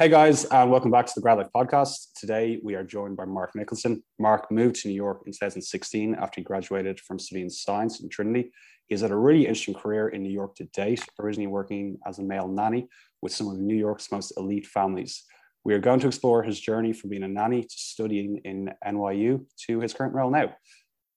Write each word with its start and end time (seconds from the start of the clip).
Hey 0.00 0.08
guys, 0.08 0.46
and 0.46 0.70
welcome 0.70 0.90
back 0.90 1.04
to 1.04 1.12
the 1.14 1.20
Grad 1.20 1.36
Life 1.36 1.50
podcast. 1.54 2.14
Today 2.18 2.58
we 2.62 2.74
are 2.74 2.82
joined 2.82 3.18
by 3.18 3.26
Mark 3.26 3.54
Nicholson. 3.54 4.02
Mark 4.18 4.50
moved 4.50 4.76
to 4.76 4.88
New 4.88 4.94
York 4.94 5.24
in 5.26 5.32
2016 5.32 6.14
after 6.14 6.40
he 6.40 6.42
graduated 6.42 6.98
from 7.00 7.18
studying 7.18 7.50
science 7.50 8.00
in 8.00 8.08
Trinity. 8.08 8.50
He's 8.86 9.02
had 9.02 9.10
a 9.10 9.16
really 9.16 9.42
interesting 9.42 9.74
career 9.74 10.08
in 10.08 10.22
New 10.22 10.30
York 10.30 10.54
to 10.54 10.64
date, 10.72 11.04
originally 11.20 11.48
working 11.48 11.98
as 12.06 12.18
a 12.18 12.22
male 12.22 12.48
nanny 12.48 12.88
with 13.20 13.34
some 13.34 13.48
of 13.48 13.58
New 13.58 13.76
York's 13.76 14.10
most 14.10 14.32
elite 14.38 14.66
families. 14.66 15.22
We 15.64 15.74
are 15.74 15.78
going 15.78 16.00
to 16.00 16.06
explore 16.06 16.42
his 16.44 16.58
journey 16.58 16.94
from 16.94 17.10
being 17.10 17.24
a 17.24 17.28
nanny 17.28 17.60
to 17.60 17.68
studying 17.76 18.38
in 18.46 18.72
NYU 18.82 19.44
to 19.66 19.80
his 19.80 19.92
current 19.92 20.14
role 20.14 20.30
now. 20.30 20.54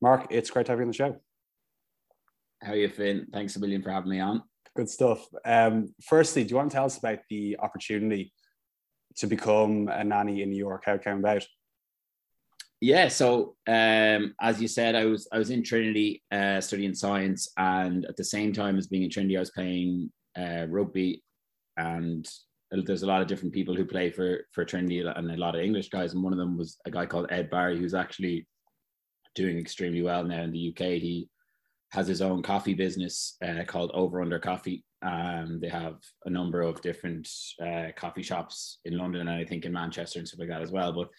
Mark, 0.01 0.27
it's 0.29 0.49
great 0.49 0.65
to 0.65 0.73
have 0.73 0.79
you 0.79 0.83
on 0.83 0.89
the 0.89 0.93
show. 0.93 1.15
How 2.61 2.73
are 2.73 2.75
you, 2.75 2.89
Finn? 2.89 3.27
Thanks 3.31 3.55
a 3.55 3.61
million 3.61 3.81
for 3.81 3.91
having 3.91 4.09
me 4.09 4.19
on. 4.19 4.43
Good 4.75 4.89
stuff. 4.89 5.25
Um, 5.45 5.95
firstly, 6.03 6.43
do 6.43 6.49
you 6.49 6.57
want 6.57 6.71
to 6.71 6.75
tell 6.75 6.85
us 6.85 6.97
about 6.97 7.19
the 7.29 7.55
opportunity 7.61 8.33
to 9.17 9.27
become 9.27 9.87
a 9.87 10.03
nanny 10.03 10.41
in 10.41 10.49
New 10.49 10.57
York? 10.57 10.83
How 10.85 10.93
it 10.93 11.03
came 11.03 11.19
about? 11.19 11.45
Yeah, 12.81 13.07
so 13.07 13.55
um, 13.65 14.35
as 14.41 14.61
you 14.61 14.67
said, 14.67 14.95
I 14.95 15.05
was 15.05 15.25
I 15.31 15.37
was 15.37 15.51
in 15.51 15.63
Trinity 15.63 16.21
uh, 16.31 16.59
studying 16.59 16.93
science, 16.93 17.49
and 17.55 18.03
at 18.05 18.17
the 18.17 18.25
same 18.25 18.51
time 18.51 18.77
as 18.77 18.87
being 18.87 19.03
in 19.03 19.09
Trinity, 19.09 19.37
I 19.37 19.39
was 19.39 19.51
playing 19.51 20.11
uh, 20.37 20.65
rugby, 20.67 21.23
and 21.77 22.29
there's 22.71 23.03
a 23.03 23.07
lot 23.07 23.21
of 23.21 23.27
different 23.27 23.53
people 23.53 23.73
who 23.73 23.85
play 23.85 24.11
for 24.11 24.41
for 24.51 24.65
Trinity 24.65 24.99
and 24.99 25.31
a 25.31 25.37
lot 25.37 25.55
of 25.55 25.61
English 25.61 25.89
guys, 25.89 26.13
and 26.13 26.21
one 26.21 26.33
of 26.33 26.39
them 26.39 26.57
was 26.57 26.77
a 26.85 26.91
guy 26.91 27.05
called 27.05 27.27
Ed 27.29 27.49
Barry, 27.49 27.77
who's 27.77 27.93
actually 27.93 28.47
doing 29.33 29.57
extremely 29.57 30.01
well 30.01 30.25
now 30.25 30.41
in 30.41 30.51
the 30.51 30.75
UK. 30.75 30.99
He 31.01 31.29
has 31.91 32.07
his 32.07 32.21
own 32.21 32.41
coffee 32.41 32.73
business 32.73 33.37
uh, 33.45 33.63
called 33.65 33.91
Over 33.93 34.21
Under 34.21 34.39
Coffee, 34.39 34.83
um, 35.03 35.59
they 35.59 35.69
have 35.69 35.97
a 36.25 36.29
number 36.29 36.61
of 36.61 36.81
different 36.81 37.29
uh, 37.61 37.87
coffee 37.95 38.23
shops 38.23 38.79
in 38.85 38.97
London 38.97 39.21
and 39.21 39.29
I 39.29 39.43
think 39.43 39.65
in 39.65 39.73
Manchester 39.73 40.19
and 40.19 40.27
stuff 40.27 40.39
like 40.39 40.49
that 40.49 40.61
as 40.61 40.71
well. 40.71 40.93
But 40.93 41.09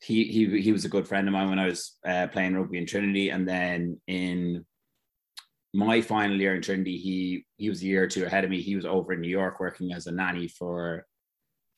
he 0.00 0.24
he 0.24 0.60
he 0.60 0.72
was 0.72 0.84
a 0.84 0.88
good 0.88 1.06
friend 1.06 1.28
of 1.28 1.32
mine 1.32 1.50
when 1.50 1.58
I 1.58 1.66
was 1.66 1.96
uh, 2.06 2.28
playing 2.28 2.54
rugby 2.54 2.78
in 2.78 2.86
Trinity, 2.86 3.30
and 3.30 3.46
then 3.46 4.00
in 4.06 4.64
my 5.74 6.00
final 6.00 6.40
year 6.40 6.54
in 6.54 6.62
Trinity, 6.62 6.96
he 6.96 7.44
he 7.56 7.68
was 7.68 7.82
a 7.82 7.86
year 7.86 8.04
or 8.04 8.06
two 8.06 8.24
ahead 8.24 8.44
of 8.44 8.50
me. 8.50 8.62
He 8.62 8.76
was 8.76 8.86
over 8.86 9.12
in 9.12 9.20
New 9.20 9.28
York 9.28 9.60
working 9.60 9.92
as 9.92 10.06
a 10.06 10.12
nanny 10.12 10.48
for 10.48 11.04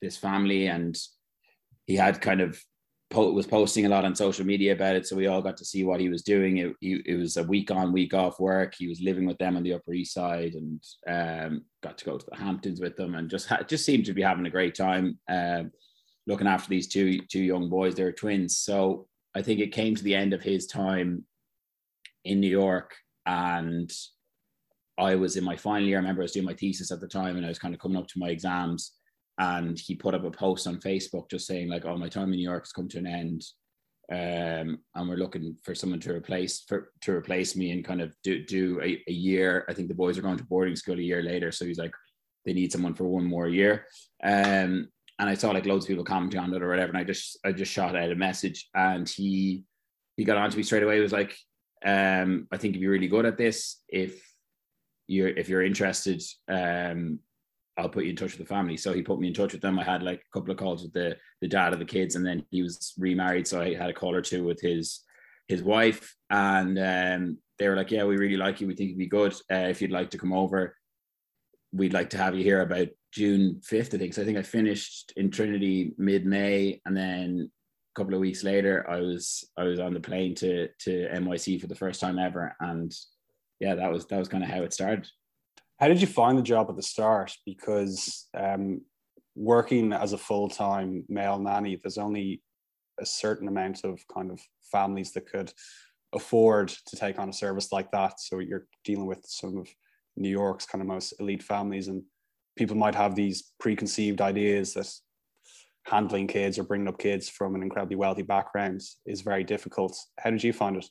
this 0.00 0.16
family, 0.16 0.66
and 0.66 0.96
he 1.86 1.96
had 1.96 2.20
kind 2.20 2.40
of 2.40 2.62
po- 3.10 3.32
was 3.32 3.46
posting 3.46 3.86
a 3.86 3.88
lot 3.88 4.04
on 4.04 4.14
social 4.14 4.46
media 4.46 4.72
about 4.72 4.96
it, 4.96 5.06
so 5.06 5.16
we 5.16 5.26
all 5.26 5.42
got 5.42 5.56
to 5.58 5.64
see 5.64 5.84
what 5.84 6.00
he 6.00 6.08
was 6.08 6.22
doing. 6.22 6.58
It, 6.58 6.76
he, 6.80 7.02
it 7.04 7.16
was 7.16 7.36
a 7.36 7.44
week 7.44 7.70
on, 7.70 7.92
week 7.92 8.14
off 8.14 8.40
work. 8.40 8.74
He 8.78 8.86
was 8.86 9.00
living 9.00 9.26
with 9.26 9.38
them 9.38 9.56
on 9.56 9.62
the 9.62 9.74
Upper 9.74 9.92
East 9.92 10.14
Side, 10.14 10.54
and 10.54 10.82
um, 11.06 11.64
got 11.82 11.98
to 11.98 12.04
go 12.04 12.16
to 12.16 12.26
the 12.30 12.36
Hamptons 12.36 12.80
with 12.80 12.96
them, 12.96 13.14
and 13.16 13.28
just 13.28 13.48
ha- 13.48 13.62
just 13.62 13.84
seemed 13.84 14.06
to 14.06 14.14
be 14.14 14.22
having 14.22 14.46
a 14.46 14.50
great 14.50 14.74
time. 14.74 15.18
Um, 15.28 15.72
looking 16.26 16.46
after 16.46 16.70
these 16.70 16.88
two 16.88 17.20
two 17.30 17.42
young 17.42 17.68
boys, 17.68 17.94
they're 17.94 18.12
twins. 18.12 18.58
So 18.58 19.08
I 19.34 19.42
think 19.42 19.60
it 19.60 19.72
came 19.72 19.94
to 19.96 20.04
the 20.04 20.14
end 20.14 20.32
of 20.32 20.42
his 20.42 20.66
time 20.66 21.24
in 22.24 22.40
New 22.40 22.50
York, 22.50 22.94
and 23.26 23.92
I 24.96 25.16
was 25.16 25.36
in 25.36 25.44
my 25.44 25.56
final 25.56 25.86
year. 25.86 25.98
I 25.98 26.00
remember 26.00 26.22
I 26.22 26.24
was 26.24 26.32
doing 26.32 26.46
my 26.46 26.54
thesis 26.54 26.92
at 26.92 27.00
the 27.00 27.08
time, 27.08 27.36
and 27.36 27.44
I 27.44 27.48
was 27.48 27.58
kind 27.58 27.74
of 27.74 27.80
coming 27.80 27.98
up 27.98 28.08
to 28.08 28.18
my 28.18 28.28
exams 28.28 28.92
and 29.40 29.78
he 29.78 29.94
put 29.94 30.14
up 30.14 30.24
a 30.24 30.30
post 30.30 30.66
on 30.66 30.76
Facebook 30.76 31.30
just 31.30 31.46
saying 31.46 31.68
like, 31.68 31.86
"Oh, 31.86 31.96
my 31.96 32.08
time 32.08 32.32
in 32.32 32.38
New 32.38 32.48
York's 32.48 32.72
come 32.72 32.88
to 32.88 32.98
an 32.98 33.06
end, 33.06 33.42
um, 34.12 34.78
and 34.94 35.08
we're 35.08 35.16
looking 35.16 35.56
for 35.62 35.74
someone 35.74 35.98
to 36.00 36.14
replace 36.14 36.60
for 36.68 36.92
to 37.00 37.12
replace 37.12 37.56
me 37.56 37.70
and 37.70 37.84
kind 37.84 38.02
of 38.02 38.14
do 38.22 38.44
do 38.44 38.78
a, 38.82 39.02
a, 39.08 39.12
year. 39.12 39.64
I 39.68 39.72
think 39.72 39.88
the 39.88 39.94
boys 39.94 40.18
are 40.18 40.22
going 40.22 40.36
to 40.36 40.44
boarding 40.44 40.76
school 40.76 40.98
a 40.98 41.02
year 41.02 41.22
later, 41.22 41.50
so 41.52 41.64
he's 41.64 41.78
like, 41.78 41.94
they 42.44 42.52
need 42.52 42.70
someone 42.70 42.94
for 42.94 43.04
one 43.04 43.24
more 43.24 43.48
year. 43.48 43.86
Um, 44.22 44.88
and 45.18 45.28
I 45.28 45.34
saw 45.34 45.52
like 45.52 45.66
loads 45.66 45.84
of 45.84 45.88
people 45.88 46.04
commenting 46.04 46.40
on 46.40 46.52
it 46.52 46.62
or 46.62 46.68
whatever, 46.68 46.90
and 46.90 46.98
I 46.98 47.04
just 47.04 47.38
I 47.42 47.52
just 47.52 47.72
shot 47.72 47.96
out 47.96 48.12
a 48.12 48.14
message, 48.14 48.68
and 48.74 49.08
he 49.08 49.64
he 50.18 50.24
got 50.24 50.36
on 50.36 50.50
to 50.50 50.56
me 50.56 50.64
straight 50.64 50.82
away. 50.82 50.96
He 50.96 51.02
was 51.02 51.12
like, 51.12 51.34
um, 51.84 52.46
I 52.52 52.58
think 52.58 52.74
you'd 52.74 52.82
be 52.82 52.88
really 52.88 53.08
good 53.08 53.24
at 53.24 53.38
this 53.38 53.80
if 53.88 54.22
you're 55.06 55.28
if 55.28 55.48
you're 55.48 55.62
interested. 55.62 56.22
Um, 56.46 57.20
I'll 57.80 57.88
put 57.88 58.04
you 58.04 58.10
in 58.10 58.16
touch 58.16 58.36
with 58.36 58.46
the 58.46 58.54
family. 58.54 58.76
So 58.76 58.92
he 58.92 59.02
put 59.02 59.18
me 59.18 59.28
in 59.28 59.34
touch 59.34 59.52
with 59.52 59.62
them. 59.62 59.78
I 59.78 59.84
had 59.84 60.02
like 60.02 60.20
a 60.20 60.38
couple 60.38 60.50
of 60.50 60.58
calls 60.58 60.82
with 60.82 60.92
the 60.92 61.16
the 61.40 61.48
dad 61.48 61.72
of 61.72 61.78
the 61.78 61.84
kids, 61.84 62.14
and 62.14 62.24
then 62.24 62.44
he 62.50 62.62
was 62.62 62.94
remarried, 62.98 63.46
so 63.46 63.60
I 63.60 63.74
had 63.74 63.90
a 63.90 63.94
call 63.94 64.14
or 64.14 64.22
two 64.22 64.44
with 64.44 64.60
his 64.60 65.00
his 65.48 65.62
wife, 65.62 66.14
and 66.30 66.78
um, 66.78 67.38
they 67.58 67.68
were 67.68 67.76
like, 67.76 67.90
"Yeah, 67.90 68.04
we 68.04 68.16
really 68.16 68.36
like 68.36 68.60
you. 68.60 68.66
We 68.66 68.74
think 68.74 68.90
you'd 68.90 68.98
be 68.98 69.06
good. 69.06 69.32
Uh, 69.50 69.68
if 69.68 69.82
you'd 69.82 69.90
like 69.90 70.10
to 70.10 70.18
come 70.18 70.32
over, 70.32 70.76
we'd 71.72 71.94
like 71.94 72.10
to 72.10 72.18
have 72.18 72.34
you 72.34 72.44
here 72.44 72.60
about 72.60 72.88
June 73.12 73.60
fifth, 73.64 73.94
I 73.94 73.98
think." 73.98 74.14
So 74.14 74.22
I 74.22 74.24
think 74.24 74.38
I 74.38 74.42
finished 74.42 75.12
in 75.16 75.30
Trinity 75.30 75.92
mid 75.98 76.26
May, 76.26 76.80
and 76.86 76.96
then 76.96 77.50
a 77.50 77.98
couple 77.98 78.14
of 78.14 78.20
weeks 78.20 78.44
later, 78.44 78.88
I 78.88 79.00
was 79.00 79.44
I 79.56 79.64
was 79.64 79.80
on 79.80 79.94
the 79.94 80.00
plane 80.00 80.34
to 80.36 80.68
to 80.68 81.08
NYC 81.12 81.60
for 81.60 81.66
the 81.66 81.74
first 81.74 82.00
time 82.00 82.18
ever, 82.18 82.54
and 82.60 82.94
yeah, 83.58 83.74
that 83.74 83.90
was 83.90 84.06
that 84.06 84.18
was 84.18 84.28
kind 84.28 84.44
of 84.44 84.50
how 84.50 84.62
it 84.62 84.72
started. 84.72 85.08
How 85.80 85.88
did 85.88 86.00
you 86.02 86.06
find 86.06 86.36
the 86.36 86.42
job 86.42 86.68
at 86.68 86.76
the 86.76 86.82
start? 86.82 87.32
Because 87.46 88.28
um, 88.34 88.82
working 89.34 89.94
as 89.94 90.12
a 90.12 90.18
full 90.18 90.48
time 90.48 91.04
male 91.08 91.38
nanny, 91.38 91.76
there's 91.76 91.96
only 91.96 92.42
a 93.00 93.06
certain 93.06 93.48
amount 93.48 93.84
of 93.84 93.98
kind 94.14 94.30
of 94.30 94.40
families 94.70 95.12
that 95.12 95.26
could 95.26 95.50
afford 96.12 96.68
to 96.68 96.96
take 96.96 97.18
on 97.18 97.30
a 97.30 97.32
service 97.32 97.72
like 97.72 97.90
that. 97.92 98.20
So 98.20 98.40
you're 98.40 98.66
dealing 98.84 99.06
with 99.06 99.24
some 99.24 99.56
of 99.56 99.68
New 100.16 100.28
York's 100.28 100.66
kind 100.66 100.82
of 100.82 100.88
most 100.88 101.14
elite 101.18 101.42
families, 101.42 101.88
and 101.88 102.02
people 102.56 102.76
might 102.76 102.94
have 102.94 103.14
these 103.14 103.52
preconceived 103.58 104.20
ideas 104.20 104.74
that 104.74 104.92
handling 105.86 106.26
kids 106.26 106.58
or 106.58 106.64
bringing 106.64 106.88
up 106.88 106.98
kids 106.98 107.30
from 107.30 107.54
an 107.54 107.62
incredibly 107.62 107.96
wealthy 107.96 108.22
background 108.22 108.82
is 109.06 109.22
very 109.22 109.44
difficult. 109.44 109.96
How 110.18 110.28
did 110.28 110.44
you 110.44 110.52
find 110.52 110.76
it? 110.76 110.86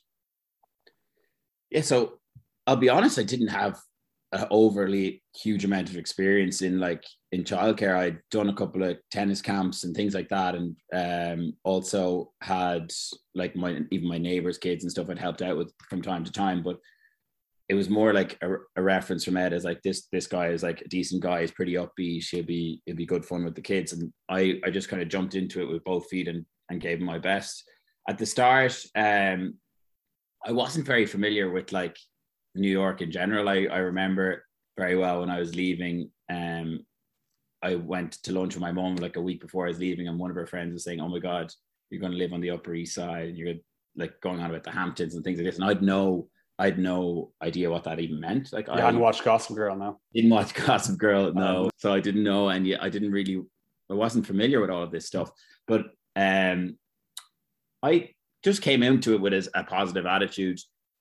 Yeah, 1.70 1.82
so 1.82 2.18
I'll 2.66 2.74
be 2.74 2.88
honest, 2.88 3.20
I 3.20 3.22
didn't 3.22 3.48
have 3.48 3.78
an 4.32 4.46
overly 4.50 5.22
huge 5.36 5.64
amount 5.64 5.90
of 5.90 5.96
experience 5.96 6.62
in 6.62 6.78
like 6.78 7.04
in 7.32 7.42
childcare. 7.42 7.96
I'd 7.96 8.20
done 8.30 8.48
a 8.48 8.54
couple 8.54 8.82
of 8.82 8.98
tennis 9.10 9.42
camps 9.42 9.84
and 9.84 9.94
things 9.94 10.14
like 10.14 10.28
that, 10.28 10.54
and 10.54 10.76
um, 10.94 11.54
also 11.64 12.32
had 12.42 12.92
like 13.34 13.56
my 13.56 13.80
even 13.90 14.08
my 14.08 14.18
neighbors' 14.18 14.58
kids 14.58 14.84
and 14.84 14.90
stuff 14.90 15.10
I'd 15.10 15.18
helped 15.18 15.42
out 15.42 15.56
with 15.56 15.72
from 15.88 16.02
time 16.02 16.24
to 16.24 16.32
time. 16.32 16.62
But 16.62 16.78
it 17.68 17.74
was 17.74 17.88
more 17.88 18.12
like 18.12 18.36
a, 18.42 18.54
a 18.76 18.82
reference 18.82 19.24
from 19.24 19.36
Ed 19.36 19.52
as 19.52 19.64
like 19.64 19.82
this 19.82 20.06
this 20.12 20.26
guy 20.26 20.48
is 20.48 20.62
like 20.62 20.80
a 20.80 20.88
decent 20.88 21.22
guy, 21.22 21.40
he's 21.40 21.52
pretty 21.52 21.74
upbeat, 21.74 22.28
He'll 22.30 22.44
be 22.44 22.82
it'll 22.86 22.96
be 22.96 23.06
good 23.06 23.24
fun 23.24 23.44
with 23.44 23.54
the 23.54 23.60
kids. 23.62 23.92
And 23.92 24.12
I 24.28 24.60
I 24.64 24.70
just 24.70 24.88
kind 24.88 25.02
of 25.02 25.08
jumped 25.08 25.34
into 25.34 25.60
it 25.62 25.72
with 25.72 25.84
both 25.84 26.08
feet 26.08 26.28
and 26.28 26.44
and 26.68 26.80
gave 26.80 26.98
him 26.98 27.04
my 27.04 27.18
best. 27.18 27.64
At 28.08 28.18
the 28.18 28.26
start, 28.26 28.80
um, 28.96 29.54
I 30.44 30.52
wasn't 30.52 30.86
very 30.86 31.04
familiar 31.04 31.50
with 31.50 31.72
like 31.72 31.96
New 32.54 32.70
York 32.70 33.02
in 33.02 33.10
general. 33.10 33.48
I, 33.48 33.66
I 33.70 33.78
remember 33.78 34.44
very 34.76 34.96
well 34.96 35.20
when 35.20 35.30
I 35.30 35.38
was 35.38 35.54
leaving. 35.54 36.10
Um, 36.28 36.86
I 37.62 37.74
went 37.74 38.12
to 38.24 38.32
lunch 38.32 38.54
with 38.54 38.62
my 38.62 38.72
mom 38.72 38.96
like 38.96 39.16
a 39.16 39.22
week 39.22 39.40
before 39.40 39.66
I 39.66 39.68
was 39.68 39.78
leaving, 39.78 40.08
and 40.08 40.18
one 40.18 40.30
of 40.30 40.36
her 40.36 40.46
friends 40.46 40.72
was 40.72 40.84
saying, 40.84 41.00
"Oh 41.00 41.08
my 41.08 41.18
God, 41.18 41.52
you're 41.90 42.00
going 42.00 42.12
to 42.12 42.18
live 42.18 42.32
on 42.32 42.40
the 42.40 42.50
Upper 42.50 42.74
East 42.74 42.94
Side, 42.94 43.28
and 43.28 43.38
you're 43.38 43.54
like 43.96 44.20
going 44.20 44.40
on 44.40 44.50
about 44.50 44.64
the 44.64 44.70
Hamptons 44.70 45.14
and 45.14 45.22
things 45.22 45.38
like 45.38 45.46
this." 45.46 45.56
And 45.56 45.64
I'd 45.64 45.82
no, 45.82 46.28
I'd 46.58 46.78
no 46.78 47.32
idea 47.42 47.70
what 47.70 47.84
that 47.84 48.00
even 48.00 48.20
meant. 48.20 48.52
Like 48.52 48.66
yeah, 48.66 48.74
I 48.74 48.80
hadn't 48.80 49.00
watched 49.00 49.24
Gossip 49.24 49.56
Girl 49.56 49.76
now. 49.76 49.98
Didn't 50.14 50.30
watch 50.30 50.54
Gossip 50.54 50.98
Girl, 50.98 51.32
no. 51.32 51.64
Um, 51.64 51.70
so 51.76 51.92
I 51.92 52.00
didn't 52.00 52.24
know, 52.24 52.48
and 52.48 52.66
yeah, 52.66 52.78
I 52.80 52.88
didn't 52.88 53.12
really, 53.12 53.42
I 53.90 53.94
wasn't 53.94 54.26
familiar 54.26 54.60
with 54.60 54.70
all 54.70 54.82
of 54.82 54.90
this 54.90 55.06
stuff. 55.06 55.30
But 55.66 55.86
um, 56.16 56.78
I 57.82 58.10
just 58.42 58.62
came 58.62 58.82
into 58.82 59.14
it 59.14 59.20
with 59.20 59.34
a, 59.34 59.48
a 59.54 59.64
positive 59.64 60.06
attitude, 60.06 60.58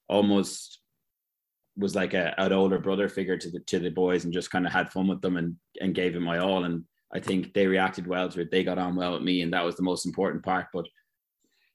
almost 0.10 0.79
was 1.80 1.96
like 1.96 2.14
a, 2.14 2.40
an 2.40 2.54
older 2.54 2.78
brother 2.78 3.10
figure 3.10 3.38
to 3.38 3.50
the 3.50 3.60
to 3.62 3.80
the 3.80 3.90
boys 3.90 4.26
and 4.26 4.34
just 4.34 4.52
kind 4.52 4.68
of 4.68 4.72
had 4.72 4.92
fun 4.92 5.08
with 5.08 5.22
them 5.22 5.38
and 5.38 5.56
and 5.82 5.96
gave 5.96 6.16
it 6.16 6.20
my 6.20 6.40
all 6.40 6.66
and 6.66 6.84
I 7.14 7.20
think 7.20 7.54
they 7.54 7.66
reacted 7.66 8.06
well 8.06 8.30
to 8.30 8.42
it. 8.42 8.52
They 8.52 8.64
got 8.64 8.78
on 8.78 8.96
well 8.96 9.14
with 9.14 9.24
me, 9.24 9.42
and 9.42 9.54
that 9.54 9.66
was 9.66 9.76
the 9.76 9.84
most 9.84 10.06
important 10.06 10.44
part. 10.44 10.68
But 10.72 10.88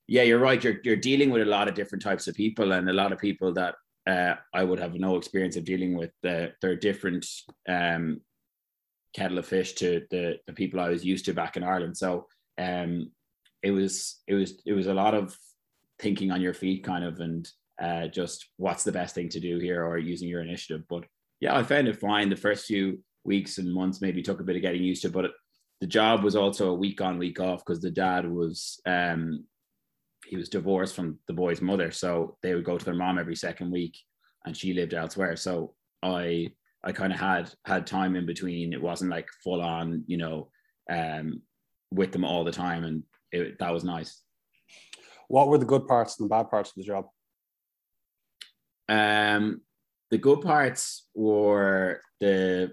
yeah, 0.06 0.22
you're 0.22 0.38
right. 0.38 0.62
You're 0.62 0.78
you're 0.84 0.96
dealing 0.96 1.30
with 1.30 1.42
a 1.42 1.46
lot 1.46 1.68
of 1.68 1.74
different 1.74 2.02
types 2.02 2.28
of 2.28 2.34
people, 2.34 2.72
and 2.72 2.88
a 2.88 2.92
lot 2.92 3.12
of 3.12 3.18
people 3.18 3.52
that 3.54 3.74
uh, 4.06 4.34
I 4.52 4.62
would 4.62 4.78
have 4.78 4.94
no 4.94 5.16
experience 5.16 5.56
of 5.56 5.64
dealing 5.64 5.96
with. 5.96 6.12
Uh, 6.24 6.48
they're 6.60 6.76
different 6.76 7.26
um, 7.68 8.20
kettle 9.14 9.38
of 9.38 9.46
fish 9.46 9.72
to 9.74 10.02
the 10.10 10.38
the 10.46 10.52
people 10.52 10.78
I 10.78 10.90
was 10.90 11.04
used 11.04 11.24
to 11.24 11.34
back 11.34 11.56
in 11.56 11.64
Ireland. 11.64 11.96
So 11.96 12.26
um, 12.58 13.10
it 13.62 13.72
was 13.72 14.20
it 14.28 14.34
was 14.34 14.62
it 14.64 14.72
was 14.72 14.86
a 14.86 14.94
lot 14.94 15.14
of 15.14 15.36
thinking 15.98 16.30
on 16.30 16.40
your 16.40 16.54
feet, 16.54 16.84
kind 16.84 17.04
of, 17.04 17.18
and 17.18 17.48
uh, 17.82 18.08
just 18.08 18.48
what's 18.56 18.84
the 18.84 18.92
best 18.92 19.14
thing 19.14 19.28
to 19.30 19.40
do 19.40 19.58
here 19.58 19.84
or 19.84 19.98
using 19.98 20.28
your 20.28 20.42
initiative. 20.42 20.82
But 20.88 21.04
yeah, 21.40 21.56
I 21.56 21.62
found 21.62 21.88
it 21.88 22.00
fine. 22.00 22.28
The 22.28 22.36
first 22.36 22.66
few 22.66 23.00
weeks 23.24 23.58
and 23.58 23.72
months 23.72 24.00
maybe 24.00 24.22
took 24.22 24.40
a 24.40 24.44
bit 24.44 24.56
of 24.56 24.62
getting 24.62 24.82
used 24.82 25.02
to, 25.02 25.10
but 25.10 25.32
the 25.80 25.86
job 25.86 26.22
was 26.22 26.36
also 26.36 26.70
a 26.70 26.74
week 26.74 27.00
on, 27.00 27.18
week 27.18 27.40
off 27.40 27.64
because 27.64 27.80
the 27.80 27.90
dad 27.90 28.30
was 28.30 28.80
um, 28.86 29.44
he 30.26 30.36
was 30.36 30.48
divorced 30.48 30.94
from 30.94 31.18
the 31.26 31.34
boy's 31.34 31.60
mother, 31.60 31.90
so 31.90 32.36
they 32.42 32.54
would 32.54 32.64
go 32.64 32.78
to 32.78 32.84
their 32.84 32.94
mom 32.94 33.18
every 33.18 33.36
second 33.36 33.70
week, 33.70 33.98
and 34.44 34.56
she 34.56 34.72
lived 34.72 34.94
elsewhere. 34.94 35.36
So 35.36 35.74
I 36.02 36.52
I 36.82 36.92
kind 36.92 37.12
of 37.12 37.18
had 37.18 37.52
had 37.64 37.86
time 37.86 38.16
in 38.16 38.26
between. 38.26 38.72
It 38.72 38.82
wasn't 38.82 39.10
like 39.10 39.28
full 39.42 39.60
on, 39.60 40.04
you 40.06 40.16
know, 40.16 40.48
um, 40.90 41.42
with 41.90 42.12
them 42.12 42.24
all 42.24 42.44
the 42.44 42.52
time, 42.52 42.84
and 42.84 43.02
it, 43.32 43.58
that 43.58 43.72
was 43.72 43.84
nice. 43.84 44.22
What 45.28 45.48
were 45.48 45.58
the 45.58 45.64
good 45.64 45.86
parts 45.86 46.18
and 46.18 46.26
the 46.26 46.34
bad 46.34 46.50
parts 46.50 46.70
of 46.70 46.76
the 46.76 46.84
job? 46.84 47.06
Um, 48.88 49.60
the 50.10 50.18
good 50.18 50.40
parts 50.40 51.08
were 51.14 52.00
the 52.20 52.72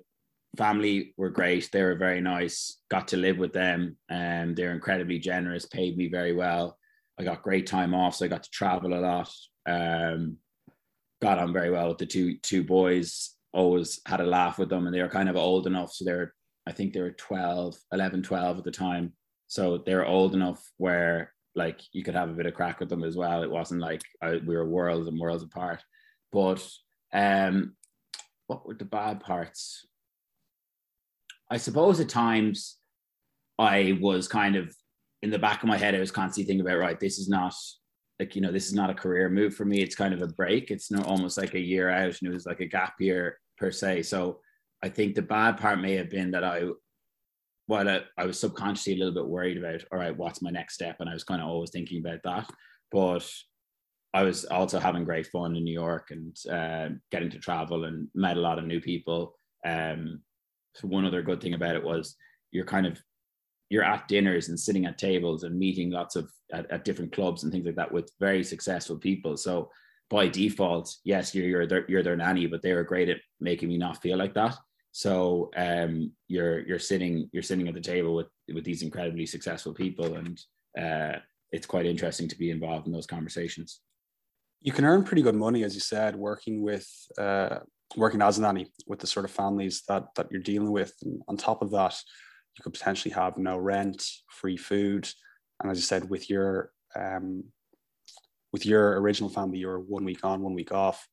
family 0.58 1.14
were 1.18 1.30
great. 1.30 1.70
They 1.72 1.84
were 1.84 1.96
very 1.96 2.22
nice. 2.22 2.78
Got 2.90 3.08
to 3.10 3.18
live 3.18 3.38
with 3.38 3.54
them, 3.54 3.98
and 4.10 4.56
they're 4.56 4.74
incredibly 4.74 5.20
generous. 5.20 5.66
Paid 5.66 5.98
me 5.98 6.08
very 6.08 6.34
well. 6.34 6.78
I 7.20 7.24
got 7.24 7.44
great 7.44 7.68
time 7.68 7.94
off, 7.94 8.16
so 8.16 8.26
I 8.26 8.30
got 8.30 8.44
to 8.44 8.50
travel 8.50 8.94
a 8.94 9.00
lot. 9.00 9.32
Um, 9.66 10.38
got 11.22 11.40
on 11.40 11.54
very 11.54 11.70
well 11.70 11.90
with 11.90 12.00
the 12.00 12.06
two 12.06 12.38
two 12.38 12.64
boys. 12.64 13.36
Always 13.54 14.00
had 14.06 14.22
a 14.22 14.26
laugh 14.26 14.58
with 14.58 14.70
them, 14.70 14.86
and 14.86 14.96
they 14.96 15.02
were 15.02 15.10
kind 15.10 15.30
of 15.30 15.36
old 15.36 15.68
enough, 15.68 15.94
so 15.94 16.06
they're 16.06 16.34
I 16.68 16.72
think 16.72 16.94
they 16.94 17.02
were 17.02 17.12
12, 17.12 17.76
11, 17.92 18.24
12 18.24 18.58
at 18.60 18.64
the 18.64 18.72
time. 18.72 19.14
So 19.48 19.80
they're 19.80 20.06
old 20.06 20.36
enough 20.36 20.64
where 20.78 21.34
like 21.56 21.82
you 21.92 22.04
could 22.04 22.16
have 22.16 22.30
a 22.30 22.34
bit 22.34 22.46
of 22.46 22.54
crack 22.54 22.80
with 22.80 22.90
them 22.90 23.04
as 23.04 23.18
well. 23.18 23.44
It 23.44 23.52
wasn't 23.52 23.82
like 23.82 24.02
I, 24.22 24.40
we 24.46 24.56
were 24.56 24.66
worlds 24.66 25.08
and 25.08 25.20
worlds 25.20 25.44
apart. 25.44 25.84
But 26.32 26.66
um, 27.14 27.76
what 28.48 28.66
were 28.66 28.76
the 28.76 28.86
bad 28.86 29.20
parts? 29.20 29.86
I 31.50 31.58
suppose 31.58 32.00
at 32.00 32.10
times 32.10 32.78
I 33.60 33.98
was 34.02 34.28
kind 34.28 34.56
of 34.56 34.74
in 35.22 35.30
the 35.30 35.40
back 35.40 35.62
of 35.62 35.70
my 35.70 35.78
head, 35.78 35.94
I 35.94 36.00
was 36.00 36.12
constantly 36.12 36.48
thinking 36.48 36.66
about, 36.66 36.80
right, 36.80 37.00
this 37.00 37.20
is 37.20 37.30
not 37.30 37.54
like, 38.20 38.36
you 38.36 38.42
know, 38.42 38.52
this 38.52 38.68
is 38.68 38.74
not 38.74 38.90
a 38.90 38.96
career 38.96 39.30
move 39.30 39.56
for 39.56 39.66
me. 39.66 39.82
It's 39.82 39.96
kind 39.96 40.14
of 40.14 40.22
a 40.22 40.28
break. 40.28 40.72
It's 40.72 40.92
not 40.92 41.06
almost 41.06 41.38
like 41.38 41.54
a 41.54 41.60
year 41.60 41.90
out 41.90 42.18
and 42.22 42.30
it 42.30 42.34
was 42.34 42.46
like 42.46 42.60
a 42.60 42.68
gap 42.68 42.94
year 43.00 43.38
per 43.58 43.72
se. 43.72 44.04
So 44.04 44.40
I 44.84 44.90
think 44.90 45.16
the 45.16 45.22
bad 45.22 45.58
part 45.58 45.80
may 45.80 45.94
have 45.96 46.10
been 46.10 46.32
that 46.32 46.44
I, 46.44 46.64
while 47.68 47.88
I, 47.88 48.02
I 48.18 48.26
was 48.26 48.40
subconsciously 48.40 48.94
a 48.94 48.98
little 48.98 49.14
bit 49.14 49.28
worried 49.28 49.58
about, 49.58 49.84
all 49.92 50.00
right, 50.00 50.16
what's 50.16 50.42
my 50.42 50.50
next 50.50 50.76
step? 50.76 50.98
And 51.00 51.10
I 51.10 51.14
was 51.14 51.24
kind 51.24 51.42
of 51.42 51.48
always 51.48 51.72
thinking 51.72 52.00
about 52.00 52.20
that. 52.24 52.50
But 52.92 53.30
I 54.14 54.24
was 54.24 54.46
also 54.46 54.80
having 54.80 55.06
great 55.06 55.28
fun 55.28 55.56
in 55.56 55.64
New 55.64 55.74
York 55.74 56.12
and 56.12 56.36
uh, 56.52 56.96
getting 57.12 57.30
to 57.30 57.40
travel 57.40 57.86
and 57.86 58.10
met 58.14 58.38
a 58.38 58.42
lot 58.42 58.60
of 58.60 58.66
new 58.66 58.82
people. 58.82 59.36
Um, 59.66 60.22
so 60.76 60.88
one 60.88 61.06
other 61.06 61.22
good 61.22 61.42
thing 61.42 61.54
about 61.54 61.76
it 61.76 61.84
was 61.84 62.16
you're 62.52 62.66
kind 62.66 62.86
of 62.86 63.02
you're 63.70 63.84
at 63.84 64.10
dinners 64.10 64.50
and 64.50 64.60
sitting 64.60 64.86
at 64.86 64.98
tables 64.98 65.44
and 65.44 65.58
meeting 65.58 65.92
lots 65.92 66.18
of 66.18 66.30
at, 66.52 66.70
at 66.70 66.84
different 66.84 67.14
clubs 67.14 67.44
and 67.44 67.54
things 67.54 67.66
like 67.66 67.76
that 67.76 67.92
with 67.92 68.12
very 68.20 68.44
successful 68.44 68.98
people. 68.98 69.38
So 69.38 69.72
by 70.10 70.28
default, 70.28 70.94
yes, 71.06 71.34
you're 71.34 71.48
you're 71.48 71.68
their, 71.68 71.86
you're 71.90 72.04
their 72.04 72.18
nanny, 72.18 72.48
but 72.48 72.62
they 72.62 72.74
were 72.74 72.84
great 72.84 73.08
at 73.08 73.20
making 73.40 73.70
me 73.70 73.78
not 73.78 74.02
feel 74.02 74.18
like 74.18 74.34
that. 74.34 74.58
So 74.92 75.52
um, 75.56 76.12
you're 76.28 76.68
you're 76.68 76.80
sitting 76.80 77.30
you're 77.32 77.44
sitting 77.44 77.70
at 77.70 77.74
the 77.74 77.80
table 77.80 78.14
with 78.14 78.28
with 78.54 78.66
these 78.66 78.82
incredibly 78.82 79.26
successful 79.26 79.74
people, 79.74 80.16
and 80.16 80.42
uh, 80.78 81.20
it's 81.54 81.66
quite 81.66 81.86
interesting 81.86 82.28
to 82.28 82.38
be 82.38 82.52
involved 82.52 82.88
in 82.88 82.94
those 82.94 83.08
conversations 83.08 83.80
you 84.62 84.72
can 84.72 84.86
earn 84.86 85.04
pretty 85.04 85.24
good 85.24 85.36
money, 85.36 85.64
as 85.64 85.74
you 85.74 85.82
said, 85.82 86.16
working 86.16 86.62
with 86.62 86.88
uh, 87.18 87.60
working 87.98 88.22
as 88.22 88.38
a 88.38 88.42
nanny 88.42 88.72
with 88.88 89.00
the 89.00 89.08
sort 89.08 89.26
of 89.26 89.32
families 89.32 89.84
that 89.88 90.06
that 90.16 90.28
you're 90.32 90.42
dealing 90.42 90.72
with. 90.72 90.94
And 91.02 91.22
on 91.28 91.38
top 91.38 91.62
of 91.62 91.72
that, 91.72 92.00
you 92.58 92.64
could 92.64 92.74
potentially 92.74 93.14
have 93.14 93.38
no 93.38 93.58
rent, 93.58 94.06
free 94.30 94.58
food, 94.58 95.10
and 95.62 95.72
as 95.72 95.78
you 95.78 95.84
said, 95.84 96.10
with 96.10 96.30
your 96.30 96.72
um, 96.96 97.44
with 98.54 98.66
your 98.66 99.00
original 99.02 99.30
family, 99.30 99.60
you're 99.60 99.80
one 99.80 100.06
week 100.06 100.24
on, 100.24 100.42
one 100.42 100.54
week 100.54 100.72
off. 100.72 101.08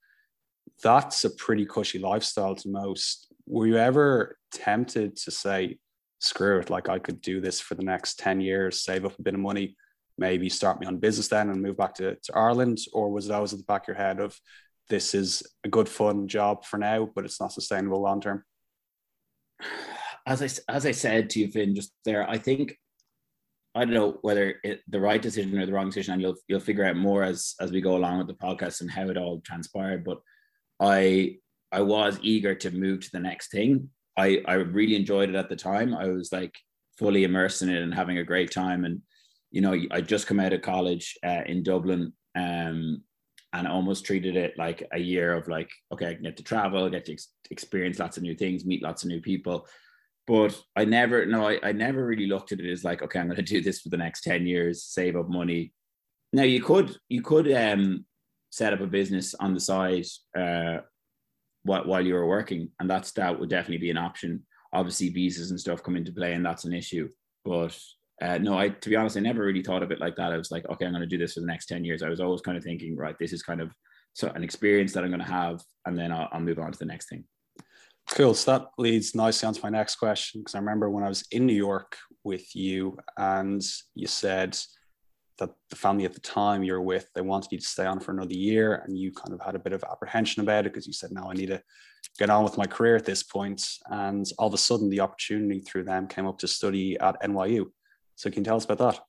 That's 0.82 1.24
a 1.24 1.30
pretty 1.30 1.64
cushy 1.64 1.98
lifestyle 1.98 2.54
to 2.56 2.68
most. 2.68 3.32
Were 3.46 3.66
you 3.66 3.78
ever 3.78 4.36
tempted 4.52 5.16
to 5.16 5.30
say, 5.30 5.78
"Screw 6.20 6.58
it! 6.58 6.68
Like 6.68 6.88
I 6.88 6.98
could 6.98 7.22
do 7.22 7.40
this 7.40 7.60
for 7.60 7.74
the 7.74 7.84
next 7.84 8.18
ten 8.18 8.40
years, 8.40 8.82
save 8.82 9.06
up 9.06 9.18
a 9.18 9.22
bit 9.22 9.34
of 9.34 9.40
mon"? 9.40 9.74
Maybe 10.18 10.48
start 10.48 10.80
me 10.80 10.86
on 10.86 10.98
business 10.98 11.28
then 11.28 11.50
and 11.50 11.62
move 11.62 11.76
back 11.76 11.94
to, 11.94 12.16
to 12.16 12.34
Ireland? 12.34 12.78
Or 12.92 13.10
was 13.10 13.28
it 13.28 13.32
always 13.32 13.52
at 13.52 13.58
the 13.58 13.64
back 13.64 13.82
of 13.82 13.88
your 13.88 13.96
head 13.96 14.20
of 14.20 14.38
this 14.88 15.14
is 15.14 15.42
a 15.64 15.68
good 15.68 15.88
fun 15.88 16.28
job 16.28 16.64
for 16.64 16.78
now, 16.78 17.08
but 17.14 17.24
it's 17.24 17.40
not 17.40 17.52
sustainable 17.52 18.00
long 18.00 18.20
term? 18.20 18.44
As 20.26 20.42
I, 20.42 20.72
as 20.72 20.86
I 20.86 20.92
said 20.92 21.30
to 21.30 21.40
you, 21.40 21.48
Finn, 21.48 21.74
just 21.74 21.92
there, 22.04 22.28
I 22.28 22.38
think 22.38 22.76
I 23.74 23.84
don't 23.84 23.94
know 23.94 24.18
whether 24.22 24.56
it, 24.64 24.80
the 24.88 25.00
right 25.00 25.20
decision 25.20 25.58
or 25.58 25.66
the 25.66 25.72
wrong 25.72 25.86
decision, 25.86 26.14
and 26.14 26.22
you'll 26.22 26.36
you'll 26.48 26.60
figure 26.60 26.84
out 26.84 26.96
more 26.96 27.22
as 27.22 27.54
as 27.60 27.70
we 27.70 27.80
go 27.80 27.96
along 27.96 28.18
with 28.18 28.26
the 28.26 28.34
podcast 28.34 28.80
and 28.80 28.90
how 28.90 29.08
it 29.08 29.16
all 29.16 29.40
transpired. 29.44 30.04
But 30.04 30.18
I 30.80 31.36
I 31.70 31.82
was 31.82 32.18
eager 32.22 32.54
to 32.56 32.70
move 32.70 33.00
to 33.00 33.10
the 33.12 33.20
next 33.20 33.50
thing. 33.50 33.90
I 34.16 34.42
I 34.46 34.54
really 34.54 34.96
enjoyed 34.96 35.28
it 35.28 35.36
at 35.36 35.48
the 35.48 35.56
time. 35.56 35.94
I 35.94 36.08
was 36.08 36.32
like 36.32 36.56
fully 36.98 37.24
immersed 37.24 37.62
in 37.62 37.68
it 37.68 37.82
and 37.82 37.94
having 37.94 38.18
a 38.18 38.24
great 38.24 38.50
time. 38.50 38.84
And 38.84 39.02
you 39.50 39.60
know, 39.60 39.74
I 39.90 40.00
just 40.00 40.26
come 40.26 40.40
out 40.40 40.52
of 40.52 40.62
college 40.62 41.16
uh, 41.24 41.42
in 41.46 41.62
Dublin 41.62 42.12
um, 42.34 43.02
and 43.52 43.66
almost 43.66 44.04
treated 44.04 44.36
it 44.36 44.54
like 44.58 44.86
a 44.92 44.98
year 44.98 45.32
of 45.32 45.48
like, 45.48 45.70
okay, 45.92 46.08
I 46.08 46.14
get 46.14 46.36
to 46.36 46.42
travel, 46.42 46.88
get 46.90 47.06
to 47.06 47.12
ex- 47.12 47.32
experience 47.50 47.98
lots 47.98 48.16
of 48.16 48.22
new 48.22 48.34
things, 48.34 48.66
meet 48.66 48.82
lots 48.82 49.02
of 49.02 49.08
new 49.08 49.20
people. 49.20 49.66
But 50.26 50.60
I 50.76 50.84
never, 50.84 51.24
no, 51.24 51.48
I, 51.48 51.58
I 51.62 51.72
never 51.72 52.04
really 52.04 52.26
looked 52.26 52.52
at 52.52 52.60
it 52.60 52.70
as 52.70 52.84
like, 52.84 53.02
okay, 53.02 53.18
I'm 53.18 53.28
going 53.28 53.36
to 53.42 53.42
do 53.42 53.62
this 53.62 53.80
for 53.80 53.88
the 53.88 53.96
next 53.96 54.22
10 54.22 54.46
years, 54.46 54.84
save 54.84 55.16
up 55.16 55.28
money. 55.28 55.72
Now 56.32 56.42
you 56.42 56.62
could, 56.62 56.94
you 57.08 57.22
could 57.22 57.50
um, 57.50 58.04
set 58.50 58.74
up 58.74 58.80
a 58.80 58.86
business 58.86 59.34
on 59.34 59.54
the 59.54 59.60
side 59.60 60.04
uh, 60.38 60.78
while, 61.62 62.04
you 62.04 62.14
were 62.14 62.26
working. 62.26 62.68
And 62.78 62.90
that's, 62.90 63.12
that 63.12 63.40
would 63.40 63.48
definitely 63.48 63.78
be 63.78 63.90
an 63.90 63.96
option. 63.96 64.42
Obviously 64.74 65.08
visas 65.08 65.50
and 65.50 65.58
stuff 65.58 65.82
come 65.82 65.96
into 65.96 66.12
play 66.12 66.34
and 66.34 66.44
that's 66.44 66.66
an 66.66 66.74
issue. 66.74 67.08
But 67.46 67.78
uh, 68.20 68.38
no, 68.38 68.58
I 68.58 68.70
to 68.70 68.88
be 68.88 68.96
honest, 68.96 69.16
I 69.16 69.20
never 69.20 69.42
really 69.42 69.62
thought 69.62 69.82
of 69.82 69.90
it 69.90 70.00
like 70.00 70.16
that. 70.16 70.32
I 70.32 70.36
was 70.36 70.50
like, 70.50 70.68
okay, 70.68 70.84
I'm 70.84 70.92
going 70.92 71.02
to 71.02 71.06
do 71.06 71.18
this 71.18 71.34
for 71.34 71.40
the 71.40 71.46
next 71.46 71.66
ten 71.66 71.84
years. 71.84 72.02
I 72.02 72.08
was 72.08 72.20
always 72.20 72.40
kind 72.40 72.56
of 72.56 72.64
thinking, 72.64 72.96
right, 72.96 73.16
this 73.18 73.32
is 73.32 73.42
kind 73.42 73.60
of 73.60 73.70
so 74.12 74.28
an 74.34 74.42
experience 74.42 74.92
that 74.92 75.04
I'm 75.04 75.10
going 75.10 75.20
to 75.20 75.26
have, 75.26 75.62
and 75.86 75.96
then 75.96 76.10
I'll, 76.10 76.28
I'll 76.32 76.40
move 76.40 76.58
on 76.58 76.72
to 76.72 76.78
the 76.78 76.84
next 76.84 77.08
thing. 77.08 77.24
Cool. 78.10 78.34
So 78.34 78.52
that 78.52 78.68
leads 78.78 79.14
nicely 79.14 79.46
on 79.46 79.54
to 79.54 79.60
my 79.62 79.68
next 79.68 79.96
question 79.96 80.40
because 80.40 80.54
I 80.54 80.58
remember 80.58 80.88
when 80.90 81.04
I 81.04 81.08
was 81.08 81.24
in 81.30 81.46
New 81.46 81.54
York 81.54 81.96
with 82.24 82.56
you, 82.56 82.96
and 83.16 83.62
you 83.94 84.06
said 84.06 84.56
that 85.38 85.50
the 85.70 85.76
family 85.76 86.04
at 86.04 86.14
the 86.14 86.20
time 86.20 86.64
you're 86.64 86.82
with 86.82 87.08
they 87.14 87.20
wanted 87.20 87.52
you 87.52 87.58
to 87.58 87.64
stay 87.64 87.86
on 87.86 88.00
for 88.00 88.12
another 88.12 88.34
year, 88.34 88.82
and 88.86 88.98
you 88.98 89.12
kind 89.12 89.34
of 89.34 89.40
had 89.44 89.54
a 89.54 89.60
bit 89.60 89.72
of 89.72 89.84
apprehension 89.84 90.42
about 90.42 90.66
it 90.66 90.72
because 90.72 90.86
you 90.86 90.92
said, 90.92 91.12
"No, 91.12 91.30
I 91.30 91.34
need 91.34 91.48
to 91.48 91.62
get 92.18 92.30
on 92.30 92.44
with 92.44 92.58
my 92.58 92.66
career 92.66 92.96
at 92.96 93.04
this 93.04 93.22
point." 93.22 93.64
And 93.86 94.26
all 94.38 94.48
of 94.48 94.54
a 94.54 94.58
sudden, 94.58 94.88
the 94.88 95.00
opportunity 95.00 95.60
through 95.60 95.84
them 95.84 96.08
came 96.08 96.26
up 96.26 96.38
to 96.38 96.48
study 96.48 96.98
at 96.98 97.20
NYU. 97.22 97.66
So 98.18 98.30
can 98.30 98.40
you 98.40 98.46
tell 98.46 98.56
us 98.56 98.64
about 98.64 98.78
that? 98.78 99.00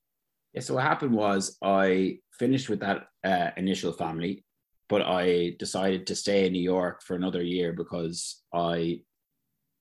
Yeah. 0.54 0.62
So 0.62 0.76
what 0.76 0.84
happened 0.84 1.14
was 1.14 1.58
I 1.64 2.20
finished 2.38 2.70
with 2.70 2.80
that 2.82 3.08
uh, 3.24 3.50
initial 3.58 3.92
family, 3.92 4.46
but 4.88 5.02
I 5.02 5.56
decided 5.58 6.06
to 6.08 6.16
stay 6.16 6.46
in 6.46 6.54
New 6.54 6.62
York 6.62 7.02
for 7.02 7.16
another 7.16 7.42
year 7.42 7.74
because 7.74 8.44
I 8.54 9.02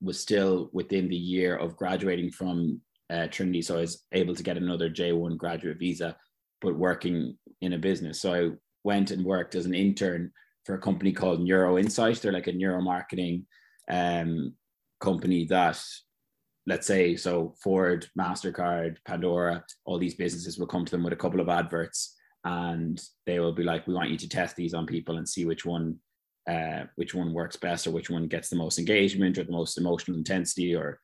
was 0.00 0.18
still 0.18 0.70
within 0.72 1.10
the 1.10 1.16
year 1.16 1.56
of 1.56 1.76
graduating 1.76 2.30
from 2.30 2.80
uh, 3.10 3.26
Trinity. 3.26 3.60
So 3.60 3.76
I 3.76 3.80
was 3.82 4.02
able 4.12 4.34
to 4.34 4.42
get 4.42 4.56
another 4.56 4.88
J1 4.88 5.36
graduate 5.36 5.78
visa, 5.78 6.16
but 6.62 6.78
working 6.78 7.36
in 7.60 7.74
a 7.74 7.78
business. 7.78 8.22
So 8.22 8.32
I 8.32 8.50
went 8.82 9.10
and 9.10 9.26
worked 9.26 9.54
as 9.54 9.66
an 9.66 9.74
intern 9.74 10.32
for 10.64 10.74
a 10.74 10.80
company 10.80 11.12
called 11.12 11.42
Neuro 11.42 11.76
Insight. 11.76 12.22
They're 12.22 12.32
like 12.32 12.46
a 12.46 12.52
neuromarketing 12.52 13.44
um, 13.90 14.54
company 15.00 15.44
that 15.50 15.78
let's 16.68 16.86
say 16.86 17.16
so 17.16 17.54
ford 17.62 18.06
mastercard 18.18 18.96
pandora 19.04 19.64
all 19.84 19.98
these 19.98 20.14
businesses 20.14 20.58
will 20.58 20.66
come 20.66 20.84
to 20.84 20.90
them 20.92 21.02
with 21.02 21.12
a 21.12 21.16
couple 21.16 21.40
of 21.40 21.48
adverts 21.48 22.14
and 22.44 23.02
they 23.26 23.40
will 23.40 23.52
be 23.52 23.64
like 23.64 23.86
we 23.86 23.94
want 23.94 24.10
you 24.10 24.16
to 24.16 24.28
test 24.28 24.54
these 24.54 24.74
on 24.74 24.86
people 24.86 25.16
and 25.16 25.28
see 25.28 25.44
which 25.44 25.64
one 25.64 25.96
uh, 26.48 26.84
which 26.96 27.14
one 27.14 27.34
works 27.34 27.56
best 27.56 27.86
or 27.86 27.90
which 27.90 28.08
one 28.08 28.26
gets 28.26 28.48
the 28.48 28.56
most 28.56 28.78
engagement 28.78 29.36
or 29.36 29.44
the 29.44 29.52
most 29.52 29.76
emotional 29.76 30.16
intensity 30.16 30.74
or 30.74 30.98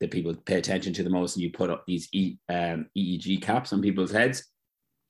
that 0.00 0.10
people 0.10 0.34
pay 0.34 0.56
attention 0.56 0.92
to 0.92 1.02
the 1.02 1.10
most 1.10 1.36
and 1.36 1.42
you 1.42 1.50
put 1.50 1.70
up 1.70 1.84
these 1.86 2.08
e, 2.12 2.36
um, 2.48 2.86
eeg 2.96 3.40
caps 3.42 3.72
on 3.72 3.82
people's 3.82 4.12
heads. 4.12 4.44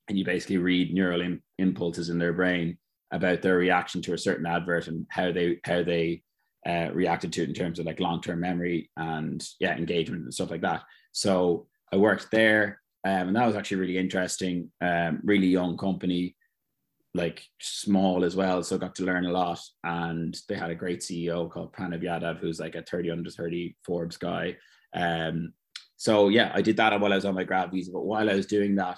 And 0.07 0.17
you 0.17 0.25
basically 0.25 0.57
read 0.57 0.93
neural 0.93 1.21
Im- 1.21 1.43
impulses 1.59 2.09
in 2.09 2.17
their 2.17 2.33
brain 2.33 2.77
about 3.11 3.41
their 3.41 3.57
reaction 3.57 4.01
to 4.03 4.13
a 4.13 4.17
certain 4.17 4.45
advert 4.45 4.87
and 4.87 5.05
how 5.09 5.31
they 5.31 5.59
how 5.63 5.83
they 5.83 6.23
uh, 6.67 6.89
reacted 6.93 7.33
to 7.33 7.43
it 7.43 7.49
in 7.49 7.55
terms 7.55 7.79
of 7.79 7.85
like 7.85 7.99
long-term 7.99 8.39
memory 8.39 8.89
and 8.97 9.47
yeah 9.59 9.75
engagement 9.75 10.23
and 10.23 10.33
stuff 10.33 10.51
like 10.51 10.61
that. 10.61 10.83
So 11.11 11.67
i 11.91 11.97
worked 11.97 12.29
there 12.31 12.81
um, 13.05 13.29
and 13.29 13.35
that 13.35 13.47
was 13.47 13.55
actually 13.55 13.77
really 13.77 13.97
interesting. 13.97 14.71
Um, 14.81 15.21
really 15.23 15.47
young 15.47 15.77
company 15.77 16.35
like 17.15 17.43
small 17.59 18.23
as 18.23 18.35
well 18.35 18.61
so 18.61 18.77
got 18.77 18.93
to 18.95 19.03
learn 19.03 19.25
a 19.25 19.31
lot. 19.31 19.59
And 19.83 20.37
they 20.47 20.55
had 20.55 20.69
a 20.69 20.75
great 20.75 20.99
ceo 20.99 21.49
called 21.49 21.73
pranav 21.73 22.03
yadav 22.03 22.39
who's 22.39 22.59
like 22.59 22.75
a 22.75 22.83
30 22.83 23.11
under 23.11 23.29
30 23.29 23.75
forbes 23.83 24.17
guy. 24.17 24.57
Um, 24.93 25.53
so 25.99 26.29
yeah 26.29 26.49
i 26.55 26.61
did 26.61 26.77
that 26.77 26.99
while 26.99 27.11
i 27.11 27.15
was 27.15 27.25
on 27.25 27.35
my 27.35 27.43
grad 27.43 27.69
visa 27.71 27.91
but 27.91 28.05
while 28.05 28.29
i 28.29 28.33
was 28.33 28.45
doing 28.45 28.75
that 28.75 28.97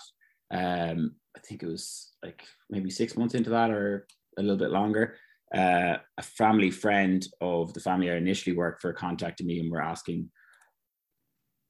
um, 0.51 1.15
i 1.35 1.39
think 1.39 1.63
it 1.63 1.67
was 1.67 2.11
like 2.23 2.43
maybe 2.69 2.89
six 2.89 3.17
months 3.17 3.33
into 3.33 3.49
that 3.49 3.71
or 3.71 4.07
a 4.37 4.41
little 4.41 4.57
bit 4.57 4.69
longer 4.69 5.17
uh, 5.53 5.97
a 6.17 6.23
family 6.23 6.71
friend 6.71 7.25
of 7.41 7.73
the 7.73 7.79
family 7.79 8.09
I 8.09 8.15
initially 8.15 8.55
worked 8.55 8.81
for 8.81 8.93
contacted 8.93 9.45
me 9.45 9.59
and 9.59 9.71
were 9.71 9.81
asking, 9.81 10.29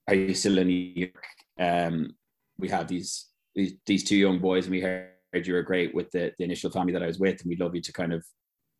"Are 0.07 0.15
you 0.15 0.33
still 0.33 0.57
in 0.59 0.67
New 0.67 0.93
York? 0.95 1.25
um, 1.61 2.15
we 2.57 2.69
have 2.69 2.87
these, 2.87 3.27
these 3.55 3.73
these 3.85 4.03
two 4.03 4.17
young 4.17 4.39
boys, 4.39 4.65
and 4.65 4.71
we 4.71 4.81
heard 4.81 5.11
you 5.45 5.53
were 5.53 5.61
great 5.61 5.93
with 5.93 6.11
the, 6.11 6.33
the 6.37 6.43
initial 6.43 6.71
family 6.71 6.93
that 6.93 7.03
I 7.03 7.07
was 7.07 7.19
with, 7.19 7.41
and 7.41 7.49
we'd 7.49 7.59
love 7.59 7.75
you 7.75 7.81
to 7.81 7.93
kind 7.93 8.13
of 8.13 8.25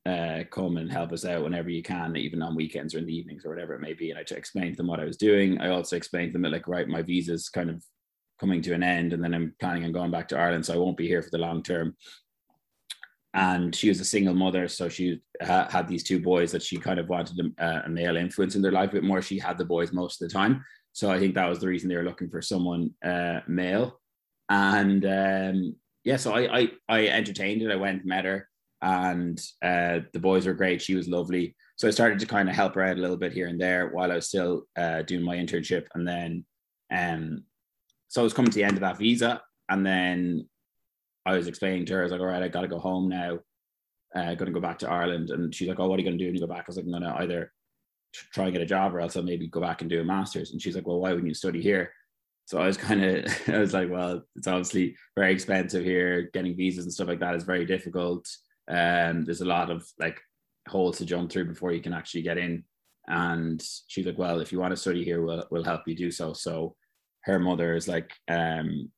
uh, 0.05 0.43
come 0.50 0.77
and 0.77 0.91
help 0.91 1.12
us 1.12 1.25
out 1.25 1.43
whenever 1.43 1.70
you 1.70 1.84
can, 1.84 2.15
even 2.17 2.41
on 2.41 2.55
weekends 2.55 2.96
or 2.96 2.98
in 2.98 3.05
the 3.05 3.15
evenings 3.15 3.46
or 3.46 3.50
whatever 3.50 3.74
it 3.74 3.81
may 3.81 3.93
be. 3.93 4.10
And 4.10 4.20
I 4.20 4.24
explained 4.36 4.74
to 4.74 4.77
them 4.77 4.88
what 4.88 5.00
I 5.00 5.05
was 5.05 5.17
doing. 5.17 5.60
I 5.62 5.70
also 5.70 5.96
explained 5.96 6.29
to 6.29 6.34
them 6.34 6.41
that 6.43 6.51
like, 6.51 6.67
right, 6.67 6.88
my 6.88 7.03
visa's 7.03 7.50
kind 7.50 7.70
of 7.70 7.84
coming 8.39 8.62
to 8.63 8.74
an 8.74 8.84
end, 8.84 9.13
and 9.13 9.24
then 9.24 9.34
I'm 9.34 9.55
planning 9.60 9.86
on 9.86 9.91
going 9.91 10.12
back 10.12 10.27
to 10.29 10.38
Ireland, 10.38 10.65
so 10.65 10.74
I 10.74 10.77
won't 10.77 10.98
be 10.98 11.08
here 11.08 11.22
for 11.22 11.29
the 11.31 11.38
long 11.38 11.62
term. 11.62 11.96
And 13.33 13.73
she 13.73 13.88
was 13.88 14.01
a 14.01 14.05
single 14.05 14.33
mother, 14.33 14.67
so 14.67 14.89
she 14.89 15.21
ha- 15.41 15.69
had 15.69 15.88
these 15.88 16.03
two 16.03 16.19
boys 16.19 16.51
that 16.51 16.61
she 16.61 16.77
kind 16.77 17.00
of 17.00 17.07
wanted 17.07 17.53
a, 17.57 17.83
a 17.85 17.89
male 17.89 18.17
influence 18.17 18.55
in 18.55 18.61
their 18.61 18.73
life 18.73 18.89
a 18.89 18.93
bit 18.93 19.05
more. 19.05 19.21
She 19.21 19.39
had 19.39 19.57
the 19.57 19.63
boys 19.63 19.93
most 19.93 20.21
of 20.21 20.27
the 20.27 20.33
time, 20.33 20.65
so 20.91 21.09
I 21.09 21.17
think 21.17 21.35
that 21.35 21.47
was 21.47 21.59
the 21.59 21.67
reason 21.67 21.88
they 21.88 21.95
were 21.95 22.03
looking 22.03 22.29
for 22.29 22.41
someone 22.41 22.91
uh, 23.05 23.39
male. 23.47 24.01
And 24.50 25.05
um, 25.05 25.75
yeah, 26.03 26.17
so 26.17 26.33
I, 26.33 26.59
I 26.59 26.71
I 26.89 27.07
entertained 27.07 27.61
it. 27.61 27.71
I 27.71 27.77
went, 27.77 28.05
met 28.05 28.25
her, 28.25 28.50
and 28.81 29.41
uh, 29.63 30.00
the 30.11 30.19
boys 30.19 30.45
were 30.45 30.53
great. 30.53 30.81
She 30.81 30.95
was 30.95 31.07
lovely. 31.07 31.55
So 31.77 31.88
I 31.88 31.91
started 31.91 32.19
to 32.19 32.25
kind 32.25 32.50
of 32.50 32.55
help 32.55 32.75
her 32.75 32.83
out 32.83 32.97
a 32.97 33.01
little 33.01 33.17
bit 33.17 33.31
here 33.31 33.47
and 33.47 33.59
there 33.59 33.89
while 33.89 34.11
I 34.11 34.15
was 34.15 34.27
still 34.27 34.63
uh, 34.75 35.03
doing 35.03 35.23
my 35.23 35.38
internship. 35.38 35.88
And 35.95 36.07
then, 36.07 36.45
um, 36.93 37.43
so 38.09 38.21
I 38.21 38.23
was 38.23 38.33
coming 38.33 38.51
to 38.51 38.55
the 38.55 38.65
end 38.65 38.75
of 38.75 38.81
that 38.81 38.97
visa, 38.97 39.41
and 39.69 39.85
then 39.85 40.50
I 41.25 41.38
was 41.38 41.48
explaining 41.48 41.86
to 41.86 41.94
her, 41.94 42.00
I 42.00 42.04
was 42.04 42.12
like, 42.12 42.22
all 42.22 42.28
right, 42.28 42.44
I 42.44 42.48
got 42.48 42.62
to 42.62 42.68
go 42.68 42.80
home 42.80 43.10
now. 43.10 43.40
Uh, 44.13 44.36
going 44.36 44.48
to 44.48 44.51
go 44.51 44.60
back 44.60 44.80
to 44.80 44.90
Ireland. 44.90 45.30
And 45.30 45.54
she's 45.56 45.68
like, 45.68 45.80
oh, 45.80 45.88
what 45.88 45.98
are 45.98 46.01
you 46.01 46.08
going 46.08 46.18
to 46.18 46.24
do 46.24 46.28
when 46.28 46.36
you 46.36 46.42
go 46.42 46.54
back? 46.54 46.62
I 46.62 46.66
was 46.68 46.75
like, 46.75 46.86
I'm 46.86 46.92
going 46.92 47.04
to 47.04 47.16
either 47.22 47.51
try 48.34 48.46
and 48.46 48.54
get 48.54 48.62
a 48.62 48.66
job 48.66 48.94
or 48.94 49.00
else 49.00 49.16
I'll 49.16 49.24
maybe 49.24 49.48
go 49.48 49.62
back 49.62 49.82
and 49.82 49.90
do 49.90 50.01
a 50.01 50.04
master's. 50.04 50.51
And 50.51 50.62
she's 50.62 50.75
like, 50.75 50.86
well, 50.86 51.00
why 51.00 51.12
wouldn't 51.12 51.30
you 51.30 51.34
study 51.34 51.62
here? 51.62 51.94
So 52.46 52.60
I 52.60 52.68
was 52.68 52.75
kind 52.78 53.04
of, 53.04 53.25
I 53.48 53.58
was 53.60 53.74
like, 53.74 53.90
well, 53.90 54.24
it's 54.36 54.48
obviously 54.48 54.96
very 55.16 55.32
expensive 55.32 55.86
here. 55.86 56.30
Getting 56.34 56.58
visas 56.58 56.84
and 56.84 56.94
stuff 56.94 57.08
like 57.08 57.20
that 57.22 57.36
is 57.36 57.44
very 57.44 57.66
difficult. 57.66 58.28
Um, 58.68 59.24
there's 59.24 59.42
a 59.42 59.46
lot 59.46 59.70
of 59.70 59.86
like 60.00 60.20
holes 60.68 60.98
to 60.98 61.06
jump 61.06 61.32
through 61.32 61.46
before 61.46 61.72
you 61.72 61.82
can 61.82 61.94
actually 61.94 62.24
get 62.24 62.38
in. 62.38 62.66
And 63.08 63.63
she's 63.88 64.06
like, 64.06 64.18
well, 64.18 64.42
if 64.42 64.51
you 64.51 64.60
want 64.60 64.72
to 64.72 64.78
study 64.78 65.04
here, 65.04 65.24
we'll, 65.24 65.46
we'll 65.51 65.63
help 65.63 65.88
you 65.88 65.96
do 65.96 66.12
so. 66.12 66.34
So 66.34 66.75
her 67.22 67.40
mother 67.40 67.75
is 67.75 67.88
like, 67.88 68.12
um, 68.28 68.92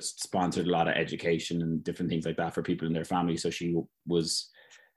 sponsored 0.00 0.66
a 0.66 0.70
lot 0.70 0.88
of 0.88 0.94
education 0.94 1.62
and 1.62 1.84
different 1.84 2.10
things 2.10 2.26
like 2.26 2.36
that 2.36 2.54
for 2.54 2.62
people 2.62 2.86
in 2.86 2.92
their 2.92 3.04
family. 3.04 3.36
So 3.36 3.50
she 3.50 3.76
was 4.06 4.50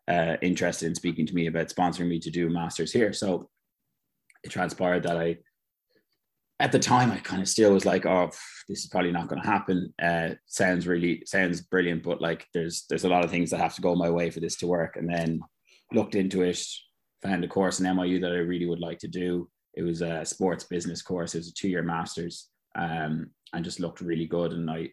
uh, 0.07 0.37
interested 0.41 0.87
in 0.87 0.95
speaking 0.95 1.25
to 1.25 1.35
me 1.35 1.47
about 1.47 1.69
sponsoring 1.69 2.07
me 2.07 2.19
to 2.19 2.29
do 2.29 2.47
a 2.47 2.49
master's 2.49 2.91
here. 2.91 3.13
So 3.13 3.49
it 4.43 4.49
transpired 4.49 5.03
that 5.03 5.17
I, 5.17 5.37
at 6.59 6.71
the 6.71 6.79
time, 6.79 7.11
I 7.11 7.17
kind 7.17 7.41
of 7.41 7.47
still 7.47 7.73
was 7.73 7.85
like, 7.85 8.05
oh, 8.05 8.31
this 8.67 8.79
is 8.79 8.87
probably 8.87 9.11
not 9.11 9.27
going 9.27 9.41
to 9.41 9.47
happen. 9.47 9.93
Uh, 10.01 10.29
sounds 10.47 10.87
really 10.87 11.21
sounds 11.25 11.61
brilliant, 11.61 12.03
but 12.03 12.21
like 12.21 12.47
there's 12.53 12.85
there's 12.89 13.03
a 13.03 13.09
lot 13.09 13.23
of 13.23 13.29
things 13.29 13.51
that 13.51 13.59
have 13.59 13.75
to 13.75 13.81
go 13.81 13.95
my 13.95 14.09
way 14.09 14.29
for 14.31 14.39
this 14.39 14.55
to 14.57 14.67
work. 14.67 14.95
And 14.95 15.07
then 15.07 15.41
looked 15.93 16.15
into 16.15 16.41
it, 16.41 16.59
found 17.21 17.43
a 17.43 17.47
course 17.47 17.79
in 17.79 17.85
NYU 17.85 18.21
that 18.21 18.31
I 18.31 18.37
really 18.37 18.65
would 18.65 18.79
like 18.79 18.99
to 18.99 19.07
do. 19.07 19.49
It 19.75 19.83
was 19.83 20.01
a 20.01 20.25
sports 20.25 20.63
business 20.63 21.01
course. 21.01 21.35
It 21.35 21.39
was 21.39 21.49
a 21.49 21.53
two 21.53 21.69
year 21.69 21.83
master's, 21.83 22.49
um, 22.75 23.29
and 23.53 23.65
just 23.65 23.79
looked 23.79 24.01
really 24.01 24.25
good. 24.25 24.53
And 24.53 24.69
I 24.69 24.89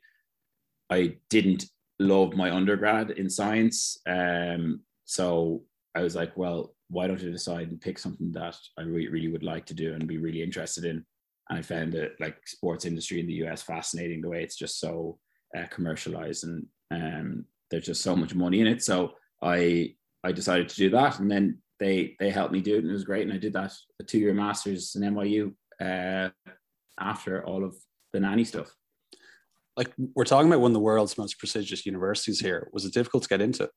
I 0.91 1.17
didn't 1.31 1.67
love 1.99 2.35
my 2.35 2.51
undergrad 2.51 3.13
in 3.13 3.31
science, 3.31 3.99
um, 4.07 4.81
so 5.05 5.63
I 5.95 6.03
was 6.03 6.17
like, 6.17 6.37
well, 6.37 6.75
why 6.89 7.07
don't 7.07 7.21
I 7.21 7.25
decide 7.25 7.71
and 7.71 7.81
pick 7.81 7.99
something 7.99 8.33
that 8.33 8.57
I 8.79 8.83
really, 8.83 9.09
really 9.09 9.29
would 9.29 9.43
like 9.43 9.67
to 9.67 9.75
do 9.75 9.95
and 9.95 10.07
be 10.07 10.19
really 10.19 10.43
interested 10.43 10.85
in? 10.85 11.05
And 11.49 11.59
I 11.59 11.63
found 11.63 11.95
it 11.95 12.17
like 12.21 12.37
sports 12.47 12.85
industry 12.85 13.21
in 13.21 13.27
the 13.27 13.45
US 13.45 13.63
fascinating 13.63 14.21
the 14.21 14.29
way 14.29 14.43
it's 14.43 14.57
just 14.57 14.81
so 14.81 15.19
uh, 15.57 15.67
commercialized 15.71 16.45
and 16.45 16.67
um, 16.91 17.45
there's 17.71 17.87
just 17.87 18.03
so 18.03 18.17
much 18.17 18.35
money 18.35 18.61
in 18.61 18.67
it. 18.67 18.83
So 18.83 19.15
I 19.43 19.95
I 20.23 20.33
decided 20.33 20.69
to 20.69 20.77
do 20.77 20.91
that, 20.91 21.19
and 21.19 21.31
then 21.31 21.59
they 21.81 22.17
they 22.19 22.31
helped 22.31 22.53
me 22.53 22.61
do 22.61 22.77
it, 22.77 22.79
and 22.79 22.91
it 22.91 22.93
was 22.93 23.05
great. 23.05 23.23
And 23.23 23.33
I 23.33 23.39
did 23.39 23.53
that 23.55 23.73
a 24.01 24.05
two 24.05 24.19
year 24.19 24.35
masters 24.35 24.95
in 24.95 25.03
NYU 25.03 25.53
uh, 25.81 26.31
after 26.99 27.45
all 27.45 27.65
of 27.65 27.77
the 28.15 28.21
nanny 28.21 28.45
stuff. 28.45 28.75
Like 29.77 29.93
we're 30.15 30.25
talking 30.25 30.49
about 30.49 30.61
one 30.61 30.71
of 30.71 30.75
the 30.75 30.81
world's 30.81 31.19
most 31.19 31.39
prestigious 31.39 31.85
universities 31.85 32.41
here. 32.41 32.71
Was 32.73 32.87
it 32.87 32.95
difficult 32.95 33.25
to 33.25 33.29
get 33.29 33.43
into? 33.43 33.69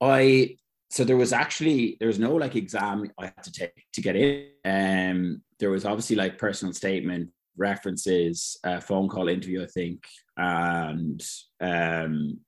I 0.00 0.56
so 0.90 1.04
there 1.04 1.18
was 1.18 1.34
actually 1.34 1.98
there 2.00 2.08
was 2.08 2.18
no 2.18 2.34
like 2.34 2.56
exam 2.56 3.10
I 3.18 3.26
had 3.26 3.44
to 3.44 3.52
take 3.52 3.84
to 3.92 4.00
get 4.00 4.16
in. 4.16 4.46
Um, 4.64 5.42
there 5.60 5.70
was 5.70 5.84
obviously 5.84 6.16
like 6.16 6.38
personal 6.38 6.72
statement, 6.72 7.30
references, 7.56 8.56
uh, 8.64 8.80
phone 8.80 9.08
call 9.08 9.28
interview, 9.28 9.62
I 9.62 9.66
think, 9.66 10.02
and 10.38 11.22
um, 11.60 12.40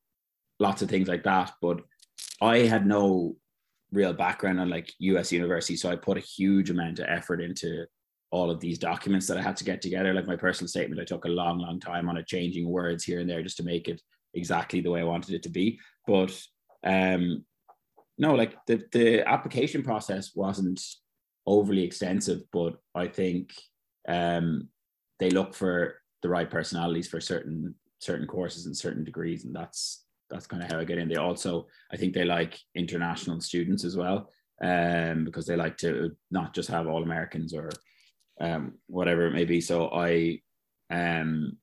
lots 0.59 0.81
of 0.81 0.89
things 0.89 1.09
like 1.09 1.25
that. 1.25 1.53
But 1.61 1.83
I 2.41 2.61
had 2.61 2.87
no 2.87 3.37
real 3.93 4.15
background 4.15 4.59
on 4.59 4.71
like 4.71 4.91
US 5.01 5.33
university, 5.33 5.77
so 5.77 5.91
I 5.91 5.97
put 5.97 6.17
a 6.17 6.21
huge 6.21 6.71
amount 6.71 6.99
of 6.99 7.07
effort 7.11 7.43
into 7.43 7.85
all 8.31 8.51
of 8.51 8.61
these 8.61 8.79
documents 8.79 9.27
that 9.27 9.37
I 9.37 9.43
had 9.43 9.57
to 9.57 9.65
get 9.65 9.83
together. 9.83 10.15
Like 10.15 10.27
my 10.27 10.37
personal 10.37 10.69
statement, 10.69 11.01
I 11.01 11.05
took 11.05 11.25
a 11.25 11.29
long, 11.29 11.59
long 11.59 11.81
time 11.81 12.09
on 12.09 12.17
it, 12.17 12.27
changing 12.27 12.69
words 12.69 13.05
here 13.05 13.21
and 13.21 13.29
there 13.29 13.43
just 13.43 13.57
to 13.57 13.65
make 13.65 13.89
it 13.89 14.01
exactly 14.35 14.81
the 14.81 14.91
way 14.91 15.01
I 15.01 15.05
wanted 15.05 15.35
it 15.35 15.43
to 15.45 15.49
be. 15.49 15.81
But 16.07 16.41
um, 16.85 17.45
no, 18.19 18.35
like 18.35 18.55
the 18.67 18.83
the 18.93 19.29
application 19.29 19.83
process 19.83 20.33
wasn't 20.35 20.83
overly 21.47 21.83
extensive, 21.83 22.43
but 22.53 22.77
I 22.95 23.09
think 23.09 23.53
um, 24.09 24.69
they 25.19 25.31
look 25.31 25.55
for 25.55 25.97
the 26.23 26.29
right 26.29 26.51
personalities 26.51 27.09
for 27.09 27.21
certain 27.21 27.75
certain 27.99 28.27
courses 28.27 28.67
and 28.67 28.77
certain 28.77 29.05
degrees, 29.05 29.45
and 29.45 29.55
that's 29.55 30.05
that's 30.31 30.47
kind 30.47 30.63
of 30.63 30.71
how 30.71 30.79
I 30.79 30.85
get 30.85 30.99
in. 30.99 31.09
They 31.09 31.17
also, 31.17 31.67
I 31.93 31.97
think, 31.97 32.15
they 32.15 32.25
like 32.25 32.59
international 32.75 33.41
students 33.41 33.85
as 33.85 33.97
well, 33.97 34.31
um, 34.63 35.25
because 35.25 35.47
they 35.47 35.57
like 35.57 35.77
to 35.79 36.13
not 36.31 36.55
just 36.55 36.69
have 36.69 36.87
all 36.87 37.03
Americans 37.03 37.53
or 37.53 37.71
um, 38.41 38.75
whatever 38.87 39.27
it 39.27 39.33
may 39.33 39.45
be. 39.45 39.61
So 39.61 39.89
I, 39.89 40.41
um, 40.91 41.57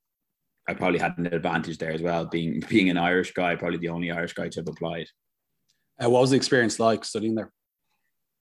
I 0.68 0.74
probably 0.74 1.00
had 1.00 1.18
an 1.18 1.28
advantage 1.28 1.78
there 1.78 1.92
as 1.92 2.02
well, 2.02 2.26
being 2.26 2.62
being 2.70 2.90
an 2.90 2.98
Irish 2.98 3.34
guy, 3.34 3.56
probably 3.56 3.80
the 3.80 3.90
only 3.90 4.12
Irish 4.12 4.34
guy 4.34 4.50
to 4.50 4.60
have 4.60 4.68
applied. 4.68 5.08
Uh, 6.04 6.10
what 6.10 6.22
was 6.22 6.32
the 6.32 6.38
experience 6.38 6.80
like 6.80 7.04
studying 7.04 7.36
there? 7.36 7.52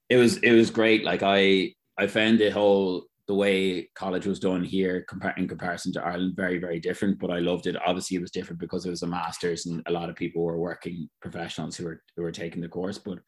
It 0.08 0.16
was 0.16 0.36
it 0.38 0.52
was 0.52 0.70
great. 0.70 1.04
Like 1.04 1.22
I 1.22 1.74
I 1.98 2.06
found 2.06 2.38
the 2.38 2.50
whole 2.50 3.04
the 3.28 3.34
way 3.34 3.90
college 3.96 4.24
was 4.24 4.38
done 4.38 4.62
here 4.62 5.04
in 5.36 5.48
comparison 5.48 5.92
to 5.92 6.04
Ireland 6.04 6.36
very 6.36 6.58
very 6.58 6.78
different. 6.78 7.18
But 7.18 7.30
I 7.30 7.38
loved 7.38 7.66
it. 7.66 7.76
Obviously, 7.84 8.16
it 8.16 8.20
was 8.20 8.30
different 8.30 8.60
because 8.60 8.86
it 8.86 8.90
was 8.90 9.02
a 9.02 9.06
master's 9.06 9.66
and 9.66 9.82
a 9.86 9.92
lot 9.92 10.10
of 10.10 10.16
people 10.16 10.42
were 10.42 10.58
working 10.58 11.08
professionals 11.20 11.76
who 11.76 11.84
were 11.84 12.02
who 12.16 12.22
were 12.22 12.32
taking 12.32 12.60
the 12.60 12.68
course. 12.68 12.98
But 12.98 13.18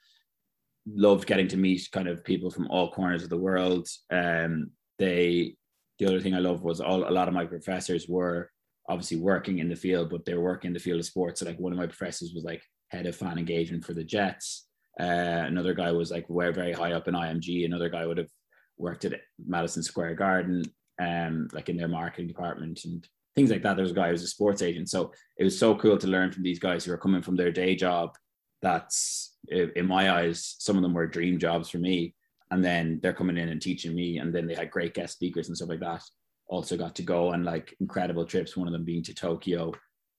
loved 0.87 1.27
getting 1.27 1.49
to 1.49 1.57
meet 1.57 1.89
kind 1.93 2.09
of 2.09 2.25
people 2.25 2.51
from 2.51 2.69
all 2.69 2.91
corners 2.91 3.23
of 3.23 3.31
the 3.31 3.37
world. 3.37 3.89
Um, 4.11 4.71
they 4.99 5.57
the 5.99 6.07
other 6.07 6.21
thing 6.21 6.35
I 6.35 6.39
loved 6.39 6.63
was 6.63 6.81
all 6.81 7.09
a 7.09 7.11
lot 7.11 7.29
of 7.29 7.35
my 7.35 7.45
professors 7.45 8.07
were 8.09 8.51
obviously 8.89 9.19
working 9.19 9.59
in 9.59 9.69
the 9.69 9.77
field, 9.77 10.11
but 10.11 10.25
they 10.25 10.35
were 10.35 10.43
working 10.43 10.69
in 10.69 10.75
the 10.75 10.81
field 10.81 11.01
of 11.01 11.07
sports. 11.07 11.41
So 11.41 11.47
like 11.47 11.59
one 11.59 11.73
of 11.73 11.79
my 11.79 11.87
professors 11.87 12.33
was 12.35 12.45
like 12.45 12.63
head 12.89 13.07
of 13.07 13.17
fan 13.17 13.39
engagement 13.39 13.85
for 13.85 13.93
the 13.93 14.05
Jets. 14.05 14.67
Uh, 14.99 15.05
another 15.47 15.75
guy 15.75 15.93
was 15.93 16.11
like 16.11 16.29
we're 16.29 16.53
very 16.53 16.73
high 16.73 16.93
up 16.93 17.07
in 17.07 17.15
IMG. 17.15 17.65
Another 17.65 17.89
guy 17.89 18.07
would 18.07 18.19
have 18.19 18.31
worked 18.79 19.05
at 19.05 19.21
Madison 19.45 19.83
Square 19.83 20.15
Garden, 20.15 20.65
um, 21.01 21.49
like 21.53 21.69
in 21.69 21.77
their 21.77 21.89
marketing 21.89 22.29
department 22.29 22.85
and 22.85 23.07
things 23.35 23.51
like 23.51 23.63
that. 23.63 23.77
There 23.77 23.85
was 23.85 23.93
a 23.93 23.97
guy 23.97 24.07
who 24.07 24.13
was 24.13 24.23
a 24.23 24.29
sports 24.29 24.63
agent. 24.63 24.89
So 24.89 25.13
it 25.37 25.45
was 25.45 25.59
so 25.59 25.75
cool 25.77 25.99
to 25.99 26.07
learn 26.07 26.33
from 26.33 26.43
these 26.43 26.59
guys 26.59 26.85
who 26.85 26.93
are 26.93 26.99
coming 26.99 27.23
from 27.23 27.37
their 27.37 27.53
day 27.53 27.77
job. 27.77 28.17
That's 28.63 29.37
in 29.49 29.87
my 29.87 30.11
eyes, 30.11 30.57
some 30.59 30.77
of 30.77 30.83
them 30.83 30.95
were 30.95 31.07
dream 31.07 31.39
jobs 31.39 31.69
for 31.69 31.79
me. 31.79 32.15
And 32.51 32.65
then 32.65 32.99
they're 33.03 33.13
coming 33.13 33.37
in 33.37 33.49
and 33.49 33.61
teaching 33.61 33.95
me. 33.95 34.19
And 34.19 34.35
then 34.35 34.47
they 34.47 34.55
had 34.55 34.71
great 34.71 34.95
guest 34.95 35.15
speakers 35.15 35.49
and 35.49 35.57
stuff 35.57 35.69
like 35.69 35.81
that. 35.81 36.03
Also 36.49 36.77
got 36.77 36.95
to 36.97 37.03
go 37.03 37.33
on 37.33 37.45
like 37.45 37.75
incredible 37.81 38.25
trips. 38.25 38.57
One 38.57 38.67
of 38.67 38.73
them 38.73 38.85
being 38.85 39.03
to 39.05 39.15
Tokyo, 39.15 39.73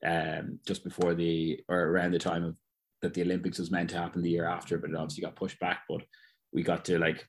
um, 0.05 0.59
just 0.67 0.83
before 0.83 1.15
the 1.15 1.59
or 1.67 1.87
around 1.87 2.11
the 2.11 2.19
time 2.19 2.43
of 2.45 2.55
that 3.01 3.13
the 3.13 3.21
Olympics 3.21 3.59
was 3.59 3.71
meant 3.71 3.89
to 3.91 3.97
happen 3.97 4.21
the 4.21 4.29
year 4.29 4.45
after, 4.45 4.77
but 4.77 4.89
it 4.89 4.95
obviously 4.95 5.23
got 5.23 5.35
pushed 5.35 5.59
back. 5.59 5.81
But 5.89 6.01
we 6.53 6.63
got 6.63 6.85
to 6.85 6.99
like 6.99 7.25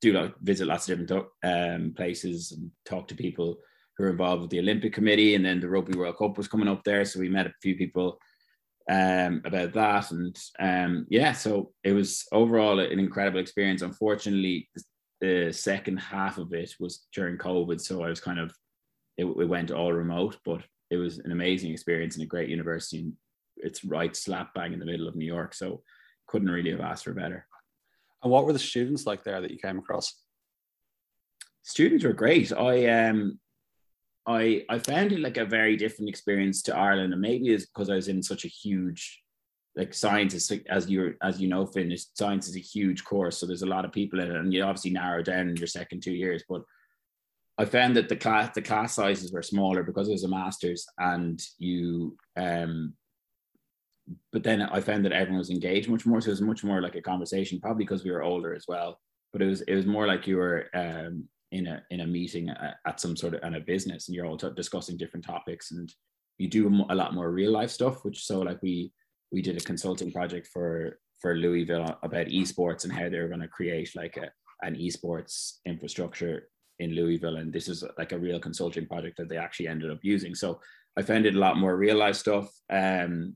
do 0.00 0.12
like 0.12 0.34
visit 0.40 0.66
lots 0.66 0.88
of 0.88 0.98
different 0.98 1.26
um, 1.44 1.94
places 1.96 2.52
and 2.52 2.70
talk 2.84 3.08
to 3.08 3.14
people 3.14 3.58
who 3.96 4.04
were 4.04 4.10
involved 4.10 4.42
with 4.42 4.50
the 4.50 4.58
Olympic 4.58 4.92
Committee, 4.92 5.34
and 5.34 5.44
then 5.44 5.60
the 5.60 5.68
Rugby 5.68 5.96
World 5.96 6.16
Cup 6.16 6.36
was 6.36 6.48
coming 6.48 6.68
up 6.68 6.82
there, 6.84 7.04
so 7.04 7.20
we 7.20 7.28
met 7.28 7.46
a 7.46 7.52
few 7.62 7.76
people 7.76 8.18
um, 8.88 9.42
about 9.44 9.72
that, 9.74 10.10
and 10.10 10.36
um, 10.58 11.06
yeah, 11.08 11.32
so 11.32 11.72
it 11.84 11.92
was 11.92 12.26
overall 12.32 12.78
an 12.80 12.98
incredible 12.98 13.40
experience. 13.40 13.82
Unfortunately, 13.82 14.68
the 15.20 15.52
second 15.52 15.98
half 15.98 16.38
of 16.38 16.52
it 16.52 16.74
was 16.80 17.06
during 17.12 17.38
COVID, 17.38 17.80
so 17.80 18.02
I 18.02 18.08
was 18.08 18.20
kind 18.20 18.38
of 18.38 18.52
it, 19.16 19.24
it 19.24 19.48
went 19.48 19.70
all 19.70 19.92
remote, 19.92 20.38
but 20.44 20.62
it 20.90 20.96
was 20.96 21.18
an 21.18 21.32
amazing 21.32 21.72
experience 21.72 22.16
and 22.16 22.24
a 22.24 22.28
great 22.28 22.48
university. 22.48 23.00
And 23.00 23.12
it's 23.56 23.84
right 23.84 24.14
slap 24.16 24.54
bang 24.54 24.72
in 24.72 24.80
the 24.80 24.86
middle 24.86 25.06
of 25.06 25.14
New 25.14 25.26
York. 25.26 25.54
So 25.54 25.82
couldn't 26.26 26.50
really 26.50 26.70
have 26.70 26.80
asked 26.80 27.04
for 27.04 27.12
better. 27.12 27.46
And 28.22 28.32
what 28.32 28.44
were 28.44 28.52
the 28.52 28.58
students 28.58 29.06
like 29.06 29.22
there 29.22 29.40
that 29.40 29.50
you 29.50 29.58
came 29.58 29.78
across? 29.78 30.14
Students 31.62 32.04
were 32.04 32.12
great. 32.12 32.52
I 32.52 32.86
um 33.08 33.38
I 34.26 34.64
I 34.68 34.78
found 34.78 35.12
it 35.12 35.20
like 35.20 35.36
a 35.36 35.44
very 35.44 35.76
different 35.76 36.08
experience 36.08 36.62
to 36.62 36.76
Ireland, 36.76 37.12
and 37.12 37.22
maybe 37.22 37.48
it's 37.48 37.66
because 37.66 37.90
I 37.90 37.96
was 37.96 38.08
in 38.08 38.22
such 38.22 38.44
a 38.44 38.48
huge 38.48 39.22
like 39.76 39.94
science 39.94 40.34
is 40.34 40.52
as 40.68 40.90
you 40.90 41.14
as 41.22 41.40
you 41.40 41.48
know, 41.48 41.64
Finn, 41.66 41.94
science 42.14 42.48
is 42.48 42.56
a 42.56 42.60
huge 42.60 43.04
course, 43.04 43.38
so 43.38 43.46
there's 43.46 43.62
a 43.62 43.66
lot 43.66 43.84
of 43.84 43.92
people 43.92 44.20
in 44.20 44.30
it, 44.30 44.36
and 44.36 44.52
you 44.52 44.62
obviously 44.62 44.90
narrow 44.90 45.22
down 45.22 45.48
in 45.48 45.56
your 45.56 45.66
second 45.66 46.02
two 46.02 46.12
years. 46.12 46.42
But 46.48 46.62
I 47.56 47.64
found 47.64 47.96
that 47.96 48.08
the 48.08 48.16
class 48.16 48.54
the 48.54 48.62
class 48.62 48.94
sizes 48.94 49.32
were 49.32 49.42
smaller 49.42 49.82
because 49.82 50.08
it 50.08 50.12
was 50.12 50.24
a 50.24 50.28
master's, 50.28 50.86
and 50.98 51.40
you 51.58 52.16
um. 52.36 52.94
But 54.32 54.42
then 54.42 54.60
I 54.60 54.80
found 54.80 55.04
that 55.04 55.12
everyone 55.12 55.38
was 55.38 55.50
engaged 55.50 55.88
much 55.88 56.04
more, 56.04 56.20
so 56.20 56.28
it 56.28 56.32
was 56.32 56.40
much 56.40 56.64
more 56.64 56.82
like 56.82 56.96
a 56.96 57.02
conversation. 57.02 57.60
Probably 57.60 57.84
because 57.84 58.02
we 58.02 58.10
were 58.10 58.24
older 58.24 58.54
as 58.54 58.64
well, 58.66 58.98
but 59.32 59.40
it 59.40 59.46
was 59.46 59.60
it 59.62 59.74
was 59.74 59.86
more 59.86 60.06
like 60.06 60.26
you 60.26 60.36
were 60.36 60.66
um 60.74 61.28
in 61.52 61.66
a 61.66 61.82
in 61.90 62.00
a 62.00 62.06
meeting 62.06 62.48
at, 62.50 62.76
at 62.86 63.00
some 63.00 63.16
sort 63.16 63.34
of 63.34 63.42
in 63.42 63.54
a 63.54 63.60
business 63.60 64.08
and 64.08 64.14
you're 64.14 64.26
all 64.26 64.36
t- 64.36 64.48
discussing 64.54 64.96
different 64.96 65.24
topics 65.24 65.72
and 65.72 65.92
you 66.38 66.48
do 66.48 66.84
a 66.90 66.94
lot 66.94 67.14
more 67.14 67.30
real 67.30 67.52
life 67.52 67.70
stuff 67.70 68.04
which 68.04 68.24
so 68.24 68.40
like 68.40 68.62
we 68.62 68.92
we 69.32 69.42
did 69.42 69.56
a 69.56 69.60
consulting 69.60 70.12
project 70.12 70.46
for 70.46 70.98
for 71.20 71.36
Louisville 71.36 71.98
about 72.02 72.26
esports 72.26 72.84
and 72.84 72.92
how 72.92 73.08
they 73.08 73.18
were 73.18 73.28
going 73.28 73.40
to 73.40 73.48
create 73.48 73.94
like 73.94 74.16
a 74.16 74.30
an 74.62 74.76
esports 74.76 75.58
infrastructure 75.66 76.48
in 76.78 76.94
Louisville 76.94 77.36
and 77.36 77.52
this 77.52 77.68
is 77.68 77.84
like 77.98 78.12
a 78.12 78.18
real 78.18 78.38
consulting 78.38 78.86
project 78.86 79.16
that 79.18 79.28
they 79.28 79.36
actually 79.36 79.68
ended 79.68 79.90
up 79.90 79.98
using. 80.02 80.34
So 80.34 80.60
I 80.96 81.02
found 81.02 81.26
it 81.26 81.34
a 81.34 81.38
lot 81.38 81.58
more 81.58 81.76
real 81.76 81.96
life 81.96 82.16
stuff 82.16 82.50
um 82.70 83.34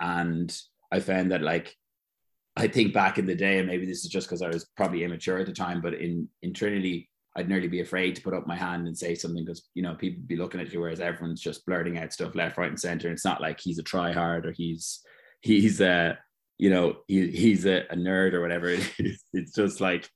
and 0.00 0.56
I 0.92 1.00
found 1.00 1.32
that 1.32 1.42
like 1.42 1.74
I 2.58 2.66
think 2.66 2.92
back 2.92 3.18
in 3.18 3.26
the 3.26 3.36
day, 3.36 3.58
and 3.58 3.68
maybe 3.68 3.86
this 3.86 4.04
is 4.04 4.10
just 4.10 4.26
because 4.26 4.42
I 4.42 4.48
was 4.48 4.64
probably 4.76 5.04
immature 5.04 5.38
at 5.38 5.46
the 5.46 5.52
time, 5.52 5.80
but 5.80 5.94
in 5.94 6.28
in 6.42 6.52
Trinity, 6.52 7.07
I'd 7.38 7.48
nearly 7.48 7.68
be 7.68 7.82
afraid 7.82 8.16
to 8.16 8.22
put 8.22 8.34
up 8.34 8.48
my 8.48 8.56
hand 8.56 8.88
and 8.88 8.98
say 8.98 9.14
something 9.14 9.44
because 9.44 9.68
you 9.74 9.82
know 9.82 9.94
people 9.94 10.24
be 10.26 10.36
looking 10.36 10.60
at 10.60 10.72
you, 10.72 10.80
whereas 10.80 11.00
everyone's 11.00 11.40
just 11.40 11.64
blurting 11.64 11.96
out 11.96 12.12
stuff 12.12 12.34
left, 12.34 12.58
right, 12.58 12.68
and 12.68 12.80
center. 12.80 13.06
And 13.06 13.14
It's 13.14 13.24
not 13.24 13.40
like 13.40 13.60
he's 13.60 13.78
a 13.78 13.84
try 13.84 14.10
hard 14.12 14.44
or 14.44 14.50
he's 14.50 15.00
he's 15.40 15.80
a 15.80 16.18
you 16.58 16.68
know 16.68 16.96
he, 17.06 17.30
he's 17.30 17.64
a, 17.64 17.84
a 17.90 17.96
nerd 17.96 18.32
or 18.32 18.40
whatever. 18.40 18.76
It's 19.32 19.52
just 19.52 19.80
like 19.80 20.10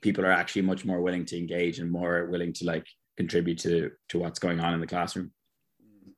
people 0.00 0.24
are 0.24 0.32
actually 0.32 0.62
much 0.62 0.86
more 0.86 1.02
willing 1.02 1.26
to 1.26 1.36
engage 1.38 1.78
and 1.78 1.90
more 1.90 2.26
willing 2.30 2.54
to 2.54 2.64
like 2.64 2.86
contribute 3.18 3.58
to 3.58 3.90
to 4.08 4.18
what's 4.18 4.38
going 4.38 4.60
on 4.60 4.72
in 4.72 4.80
the 4.80 4.86
classroom. 4.86 5.30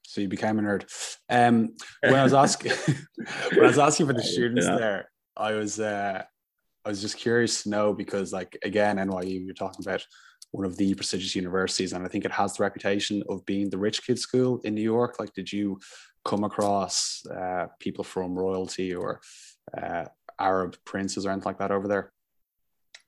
So 0.03 0.21
you 0.21 0.29
became 0.29 0.61
a 0.61 0.63
nerd. 0.63 0.85
Um, 1.29 1.75
when 2.01 2.15
I 2.15 2.23
was 2.23 2.35
asking 2.35 2.71
when 3.51 3.65
I 3.65 3.67
was 3.67 3.79
asking 3.79 4.07
for 4.07 4.13
the 4.13 4.23
students 4.35 4.67
yeah. 4.67 4.77
there, 4.77 5.11
I 5.37 5.53
was 5.55 5.81
uh, 5.81 6.23
I 6.85 6.89
was 6.89 7.01
just 7.01 7.17
curious 7.17 7.63
to 7.63 7.71
know 7.71 7.93
because 7.93 8.33
like 8.33 8.59
again 8.63 8.99
NYU 8.99 9.45
you're 9.45 9.55
talking 9.55 9.85
about 9.85 10.05
one 10.55 10.65
of 10.65 10.77
the 10.77 10.95
prestigious 10.95 11.35
universities 11.35 11.93
and 11.93 12.05
I 12.05 12.09
think 12.09 12.25
it 12.25 12.31
has 12.31 12.55
the 12.55 12.63
reputation 12.63 13.25
of 13.29 13.45
being 13.45 13.69
the 13.71 13.79
rich 13.79 14.07
kid 14.07 14.19
school 14.21 14.61
in 14.63 14.75
New 14.75 14.89
York. 14.97 15.19
Like 15.19 15.33
did 15.35 15.53
you 15.53 15.81
come 16.25 16.45
across 16.45 17.27
uh, 17.27 17.67
people 17.81 18.05
from 18.05 18.39
royalty 18.39 18.95
or 18.95 19.21
uh, 19.77 20.05
Arab 20.39 20.77
princes 20.85 21.27
or 21.27 21.31
anything 21.31 21.47
like 21.47 21.59
that 21.59 21.73
over 21.73 21.89
there? 21.89 22.13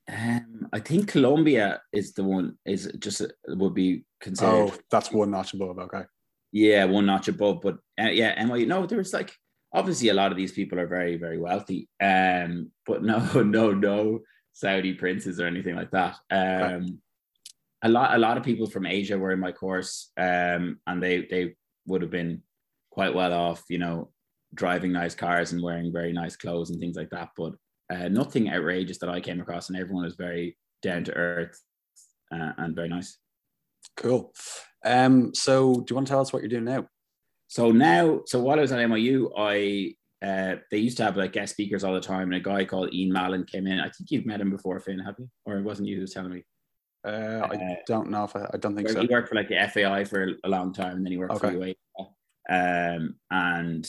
Um, 0.08 0.68
I 0.72 0.80
think 0.80 1.08
Columbia 1.08 1.80
is 1.92 2.14
the 2.14 2.24
one 2.24 2.58
is 2.64 2.92
just 2.98 3.20
uh, 3.22 3.26
would 3.48 3.74
be 3.74 4.04
considered. 4.20 4.70
Oh, 4.70 4.74
that's 4.90 5.12
one 5.12 5.30
notch 5.30 5.54
above. 5.54 5.78
Okay. 5.78 6.02
Yeah, 6.52 6.84
one 6.84 7.06
notch 7.06 7.28
above, 7.28 7.60
but 7.60 7.78
uh, 8.00 8.10
yeah, 8.10 8.40
NYU. 8.42 8.66
No, 8.66 8.86
there 8.86 8.98
was 8.98 9.12
like 9.12 9.32
obviously 9.72 10.08
a 10.08 10.14
lot 10.14 10.32
of 10.32 10.38
these 10.38 10.52
people 10.52 10.78
are 10.78 10.86
very 10.86 11.16
very 11.16 11.38
wealthy 11.38 11.88
um 12.00 12.70
but 12.86 13.02
no 13.02 13.18
no 13.42 13.72
no 13.72 14.20
saudi 14.52 14.94
princes 14.94 15.38
or 15.38 15.46
anything 15.46 15.76
like 15.76 15.90
that 15.90 16.16
um 16.30 16.98
a 17.86 17.88
lot 17.88 18.14
a 18.14 18.18
lot 18.18 18.36
of 18.36 18.42
people 18.42 18.66
from 18.66 18.86
asia 18.86 19.18
were 19.18 19.32
in 19.32 19.40
my 19.40 19.52
course 19.52 20.12
um 20.18 20.78
and 20.86 21.02
they 21.02 21.26
they 21.30 21.54
would 21.86 22.02
have 22.02 22.10
been 22.10 22.42
quite 22.90 23.14
well 23.14 23.32
off 23.32 23.62
you 23.68 23.78
know 23.78 24.10
driving 24.54 24.92
nice 24.92 25.14
cars 25.14 25.52
and 25.52 25.62
wearing 25.62 25.92
very 25.92 26.12
nice 26.12 26.36
clothes 26.36 26.70
and 26.70 26.80
things 26.80 26.96
like 26.96 27.10
that 27.10 27.30
but 27.36 27.52
uh, 27.92 28.08
nothing 28.08 28.50
outrageous 28.50 28.98
that 28.98 29.08
i 29.08 29.20
came 29.20 29.40
across 29.40 29.68
and 29.68 29.78
everyone 29.78 30.04
was 30.04 30.16
very 30.16 30.56
down 30.82 31.04
to 31.04 31.14
earth 31.14 31.60
uh, 32.32 32.52
and 32.58 32.74
very 32.74 32.88
nice 32.88 33.18
cool 33.96 34.32
um 34.84 35.34
so 35.34 35.74
do 35.74 35.86
you 35.90 35.96
want 35.96 36.06
to 36.06 36.10
tell 36.10 36.20
us 36.20 36.32
what 36.32 36.42
you're 36.42 36.48
doing 36.48 36.64
now 36.64 36.86
so 37.48 37.70
now, 37.70 38.22
so 38.26 38.40
while 38.40 38.58
I 38.58 38.62
was 38.62 38.72
at 38.72 38.80
NYU, 38.80 39.30
I 39.36 39.94
uh, 40.24 40.56
they 40.70 40.78
used 40.78 40.96
to 40.96 41.04
have 41.04 41.16
like 41.16 41.32
guest 41.32 41.52
speakers 41.52 41.84
all 41.84 41.94
the 41.94 42.00
time, 42.00 42.32
and 42.32 42.34
a 42.34 42.40
guy 42.40 42.64
called 42.64 42.92
Ian 42.92 43.12
Mallon 43.12 43.44
came 43.44 43.66
in. 43.66 43.78
I 43.78 43.90
think 43.90 44.10
you've 44.10 44.26
met 44.26 44.40
him 44.40 44.50
before, 44.50 44.80
Finn, 44.80 44.98
have 44.98 45.16
you? 45.18 45.28
Or 45.44 45.58
it 45.58 45.62
wasn't 45.62 45.88
you 45.88 45.96
who 45.96 46.00
was 46.02 46.12
telling 46.12 46.32
me? 46.32 46.44
Uh, 47.06 47.46
I 47.50 47.54
uh, 47.54 47.74
don't 47.86 48.10
know 48.10 48.24
if 48.24 48.34
I, 48.34 48.50
I 48.52 48.56
don't 48.56 48.74
think 48.74 48.88
so. 48.88 49.00
He 49.00 49.06
worked 49.06 49.28
for 49.28 49.36
like 49.36 49.48
the 49.48 49.68
FAI 49.72 50.04
for 50.04 50.32
a 50.42 50.48
long 50.48 50.72
time, 50.72 50.96
and 50.96 51.06
then 51.06 51.12
he 51.12 51.18
worked 51.18 51.34
okay. 51.34 51.50
for 51.50 51.54
UA. 51.54 51.74
Um, 52.48 53.16
and 53.30 53.88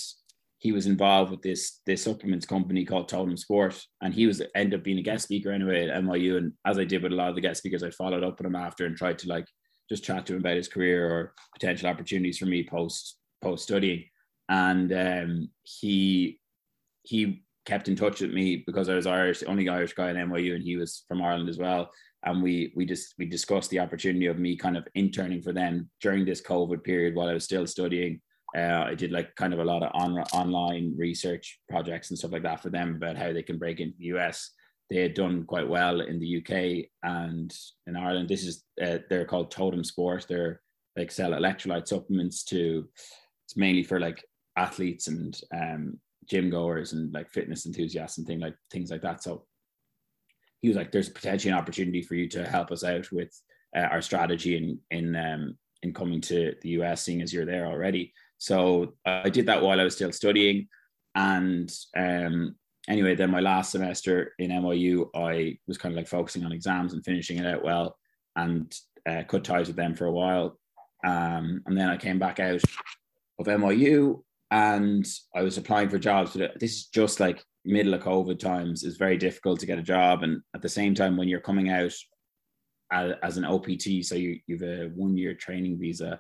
he 0.60 0.72
was 0.72 0.88
involved 0.88 1.32
with 1.32 1.42
this 1.42 1.82
this 1.86 2.04
supplements 2.04 2.46
company 2.46 2.86
called 2.86 3.10
Totem 3.10 3.38
Sport, 3.38 3.82
and 4.02 4.14
he 4.14 4.28
was 4.28 4.42
ended 4.56 4.80
up 4.80 4.84
being 4.84 5.00
a 5.00 5.04
guest 5.04 5.24
speaker 5.24 5.52
anyway 5.52 5.88
at 5.88 6.04
NYU. 6.04 6.38
And 6.38 6.54
as 6.66 6.78
I 6.78 6.84
did 6.84 7.02
with 7.02 7.12
a 7.12 7.16
lot 7.16 7.30
of 7.30 7.36
the 7.36 7.42
guest 7.42 7.60
speakers, 7.60 7.84
I 7.84 7.90
followed 7.90 8.24
up 8.24 8.38
with 8.38 8.46
him 8.46 8.56
after 8.56 8.86
and 8.86 8.96
tried 8.96 9.18
to 9.20 9.30
like 9.30 9.46
just 9.90 10.04
chat 10.04 10.26
to 10.28 10.34
him 10.34 10.40
about 10.40 10.58
his 10.58 10.68
career 10.68 11.10
or 11.10 11.34
potential 11.54 11.90
opportunities 11.90 12.38
for 12.38 12.46
me 12.46 12.68
post 12.68 13.18
post 13.42 13.64
studying, 13.64 14.04
and 14.50 14.94
um, 14.94 15.50
he 15.64 16.40
he 17.04 17.44
kept 17.66 17.88
in 17.88 17.96
touch 17.96 18.22
with 18.22 18.32
me 18.32 18.64
because 18.66 18.90
I 18.90 18.96
was 18.96 19.08
Irish, 19.08 19.40
the 19.40 19.48
only 19.48 19.68
Irish 19.70 19.94
guy 19.94 20.10
at 20.10 20.16
NYU, 20.16 20.56
and 20.56 20.64
he 20.64 20.78
was 20.78 21.04
from 21.08 21.22
Ireland 21.22 21.50
as 21.50 21.58
well. 21.58 21.92
And 22.28 22.44
we 22.44 22.74
we 22.76 22.86
just 22.86 23.14
we 23.18 23.26
discussed 23.26 23.70
the 23.70 23.80
opportunity 23.80 24.26
of 24.26 24.38
me 24.38 24.58
kind 24.58 24.76
of 24.76 24.86
interning 24.96 25.42
for 25.42 25.54
them 25.54 25.90
during 26.02 26.26
this 26.26 26.42
COVID 26.42 26.84
period 26.84 27.16
while 27.16 27.30
I 27.30 27.34
was 27.34 27.46
still 27.46 27.66
studying. 27.66 28.20
Uh, 28.56 28.84
I 28.86 28.96
did 28.96 29.14
like 29.14 29.34
kind 29.36 29.54
of 29.54 29.60
a 29.60 29.64
lot 29.64 29.82
of 29.82 29.92
on, 29.94 30.18
online 30.34 30.94
research 30.98 31.60
projects 31.70 32.10
and 32.10 32.20
stuff 32.20 32.34
like 32.34 32.44
that 32.44 32.62
for 32.62 32.70
them 32.70 32.96
about 32.96 33.16
how 33.16 33.32
they 33.32 33.44
can 33.44 33.58
break 33.58 33.80
into 33.80 33.96
the 33.98 34.18
US. 34.18 34.52
They 34.90 35.02
had 35.02 35.14
done 35.14 35.46
quite 35.46 35.70
well 35.70 36.02
in 36.02 36.20
the 36.20 36.38
UK 36.38 36.90
and 37.04 37.54
in 37.88 37.96
Ireland. 37.96 38.28
This 38.28 38.46
is 38.46 38.66
uh, 38.82 38.98
they're 39.10 39.26
called 39.26 39.50
Totem 39.50 39.86
Sport. 39.86 40.26
They're 40.28 40.62
like 40.98 41.12
sell 41.12 41.32
electrolyte 41.32 41.88
supplements 41.88 42.44
to 42.46 42.90
it's 43.46 43.56
mainly 43.56 43.84
for 43.84 44.02
like 44.02 44.22
athletes 44.58 45.08
and 45.08 45.40
um, 45.54 45.98
gym 46.30 46.50
goers 46.50 46.92
and 46.92 47.14
like 47.14 47.30
fitness 47.30 47.66
enthusiasts 47.66 48.18
and 48.18 48.28
thing 48.28 48.42
like 48.42 48.56
things 48.70 48.92
like 48.92 49.02
that. 49.04 49.24
So 49.24 49.46
he 50.62 50.68
was 50.68 50.78
like, 50.78 50.92
"There's 50.92 51.10
potentially 51.10 51.52
an 51.52 51.58
opportunity 51.58 52.02
for 52.02 52.16
you 52.16 52.28
to 52.30 52.48
help 52.48 52.72
us 52.72 52.84
out 52.84 53.12
with 53.12 53.32
uh, 53.76 53.82
our 53.82 54.02
strategy 54.02 54.58
in 54.58 54.80
in 54.92 55.16
um, 55.16 55.58
in 55.84 55.94
coming 55.94 56.22
to 56.22 56.56
the 56.62 56.70
US, 56.70 57.04
seeing 57.04 57.22
as 57.22 57.34
you're 57.34 57.46
there 57.46 57.66
already." 57.66 58.14
So 58.38 58.96
I 59.06 59.30
did 59.30 59.48
that 59.48 59.62
while 59.62 59.80
I 59.80 59.84
was 59.84 59.96
still 59.96 60.12
studying, 60.12 60.68
and 61.16 61.72
um, 61.96 62.56
anyway, 62.88 63.16
then 63.16 63.32
my 63.32 63.40
last 63.40 63.72
semester 63.72 64.34
in 64.40 64.52
NYU, 64.52 65.10
I 65.16 65.58
was 65.68 65.78
kind 65.78 65.94
of 65.94 65.98
like 65.98 66.08
focusing 66.08 66.46
on 66.46 66.52
exams 66.52 66.94
and 66.94 67.04
finishing 67.04 67.38
it 67.38 67.46
out 67.46 67.64
well, 67.64 67.98
and 68.36 68.74
uh, 69.08 69.24
cut 69.28 69.44
ties 69.44 69.68
with 69.68 69.76
them 69.76 69.96
for 69.96 70.06
a 70.06 70.12
while. 70.12 70.60
Um, 71.06 71.62
and 71.66 71.78
then 71.78 71.90
I 71.90 71.98
came 71.98 72.20
back 72.20 72.40
out 72.40 72.62
of 73.40 73.46
NYU 73.46 74.22
and 74.52 75.06
I 75.36 75.42
was 75.42 75.58
applying 75.58 75.90
for 75.90 76.00
jobs. 76.00 76.36
But 76.36 76.60
this 76.60 76.72
is 76.72 76.86
just 76.88 77.20
like 77.20 77.44
middle 77.68 77.94
of 77.94 78.02
COVID 78.02 78.40
times. 78.40 78.84
It's 78.84 78.98
very 78.98 79.18
difficult 79.18 79.60
to 79.60 79.66
get 79.66 79.80
a 79.80 79.84
job. 79.84 80.24
And 80.24 80.42
at 80.56 80.62
the 80.62 80.70
same 80.70 80.96
time, 80.96 81.18
when 81.18 81.28
you're 81.28 81.40
coming 81.40 81.70
out 81.70 81.94
as, 82.92 83.14
as 83.22 83.38
an 83.38 83.46
OPT, 83.46 84.04
so 84.04 84.16
you, 84.16 84.40
you 84.48 84.58
have 84.58 84.64
a 84.64 84.90
one 84.96 85.18
year 85.18 85.34
training 85.34 85.78
visa 85.80 86.20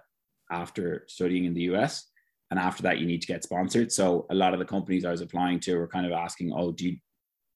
after 0.52 1.06
studying 1.08 1.46
in 1.46 1.54
the 1.54 1.64
US. 1.74 2.10
And 2.52 2.60
after 2.60 2.84
that, 2.84 3.00
you 3.00 3.06
need 3.06 3.22
to 3.22 3.28
get 3.28 3.44
sponsored. 3.44 3.92
So 3.92 4.26
a 4.30 4.36
lot 4.36 4.54
of 4.54 4.60
the 4.60 4.66
companies 4.66 5.06
I 5.06 5.12
was 5.12 5.22
applying 5.22 5.60
to 5.62 5.76
were 5.76 5.88
kind 5.88 6.06
of 6.06 6.12
asking, 6.12 6.54
oh, 6.54 6.72
do 6.72 6.90
you, 6.90 6.98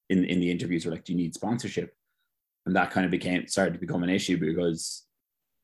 in, 0.10 0.26
in 0.26 0.40
the 0.40 0.52
interviews 0.52 0.86
were 0.86 0.92
like, 0.92 1.06
do 1.06 1.14
you 1.14 1.18
need 1.18 1.34
sponsorship? 1.34 1.94
And 2.66 2.76
that 2.76 2.92
kind 2.92 3.06
of 3.06 3.12
became 3.12 3.48
started 3.48 3.74
to 3.74 3.80
become 3.80 4.04
an 4.04 4.10
issue 4.10 4.38
because 4.38 5.04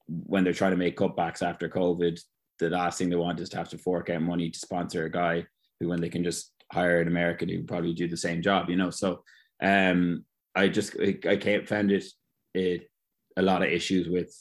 when 0.07 0.43
they're 0.43 0.53
trying 0.53 0.71
to 0.71 0.77
make 0.77 0.97
cutbacks 0.97 1.43
after 1.43 1.69
COVID, 1.69 2.19
the 2.59 2.69
last 2.69 2.97
thing 2.97 3.09
they 3.09 3.15
want 3.15 3.39
is 3.39 3.49
to 3.49 3.57
have 3.57 3.69
to 3.69 3.77
fork 3.77 4.09
out 4.09 4.21
money 4.21 4.49
to 4.49 4.59
sponsor 4.59 5.05
a 5.05 5.11
guy 5.11 5.45
who, 5.79 5.89
when 5.89 6.01
they 6.01 6.09
can 6.09 6.23
just 6.23 6.51
hire 6.71 7.01
an 7.01 7.07
American 7.07 7.49
who 7.49 7.63
probably 7.63 7.93
do 7.93 8.07
the 8.07 8.17
same 8.17 8.41
job, 8.41 8.69
you 8.69 8.75
know. 8.75 8.89
So 8.89 9.23
um, 9.61 10.25
I 10.55 10.67
just 10.67 10.95
I 10.99 11.35
can't 11.37 11.67
found 11.67 11.91
it 11.91 12.05
it 12.53 12.89
a 13.37 13.41
lot 13.41 13.61
of 13.61 13.69
issues 13.69 14.09
with 14.09 14.33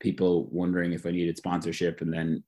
people 0.00 0.48
wondering 0.50 0.92
if 0.92 1.06
I 1.06 1.10
needed 1.10 1.36
sponsorship, 1.36 2.00
and 2.00 2.12
then 2.12 2.44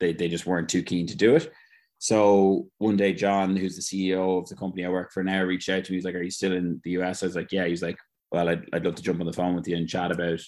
they 0.00 0.12
they 0.12 0.28
just 0.28 0.46
weren't 0.46 0.68
too 0.68 0.82
keen 0.82 1.06
to 1.06 1.16
do 1.16 1.36
it. 1.36 1.52
So 1.98 2.68
one 2.78 2.96
day, 2.96 3.14
John, 3.14 3.56
who's 3.56 3.76
the 3.76 3.82
CEO 4.12 4.42
of 4.42 4.48
the 4.48 4.56
company 4.56 4.84
I 4.84 4.90
work 4.90 5.12
for 5.12 5.24
now, 5.24 5.42
reached 5.42 5.68
out 5.68 5.84
to 5.84 5.92
me. 5.92 5.96
He's 5.96 6.04
like, 6.04 6.14
"Are 6.14 6.22
you 6.22 6.30
still 6.30 6.52
in 6.52 6.80
the 6.84 6.90
US?" 7.02 7.22
I 7.22 7.26
was 7.26 7.36
like, 7.36 7.52
"Yeah." 7.52 7.66
He's 7.66 7.82
like, 7.82 7.96
"Well, 8.30 8.48
I'd, 8.48 8.68
I'd 8.72 8.84
love 8.84 8.96
to 8.96 9.02
jump 9.02 9.20
on 9.20 9.26
the 9.26 9.32
phone 9.32 9.54
with 9.54 9.66
you 9.66 9.76
and 9.76 9.88
chat 9.88 10.12
about 10.12 10.40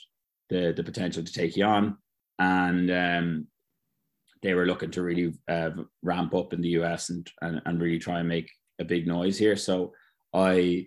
the 0.51 0.73
the 0.77 0.85
potential 0.85 1.23
to 1.23 1.33
take 1.33 1.57
you 1.57 1.65
on." 1.65 1.97
And 2.39 2.91
um, 2.91 3.47
they 4.42 4.55
were 4.55 4.66
looking 4.66 4.90
to 4.92 5.03
really 5.03 5.35
uh, 5.48 5.70
ramp 6.03 6.35
up 6.35 6.53
in 6.53 6.61
the 6.61 6.70
US 6.81 7.11
and, 7.11 7.29
and 7.42 7.61
and 7.64 7.81
really 7.81 7.98
try 7.98 8.20
and 8.20 8.29
make 8.29 8.51
a 8.79 8.85
big 8.85 9.07
noise 9.07 9.38
here. 9.38 9.57
So 9.57 9.92
I 10.33 10.87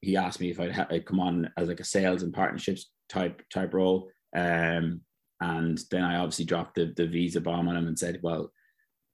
he 0.00 0.16
asked 0.16 0.40
me 0.40 0.50
if 0.50 0.60
I'd, 0.60 0.72
ha- 0.72 0.88
come 1.04 1.20
on 1.20 1.50
as 1.56 1.68
like 1.68 1.80
a 1.80 1.84
sales 1.84 2.22
and 2.22 2.32
partnerships 2.32 2.90
type 3.08 3.42
type 3.50 3.74
role. 3.74 4.10
Um, 4.34 5.00
and 5.40 5.78
then 5.90 6.02
I 6.02 6.16
obviously 6.16 6.44
dropped 6.44 6.74
the, 6.76 6.92
the 6.96 7.06
visa 7.06 7.40
bomb 7.40 7.68
on 7.68 7.76
him 7.76 7.86
and 7.86 7.98
said, 7.98 8.20
well, 8.22 8.50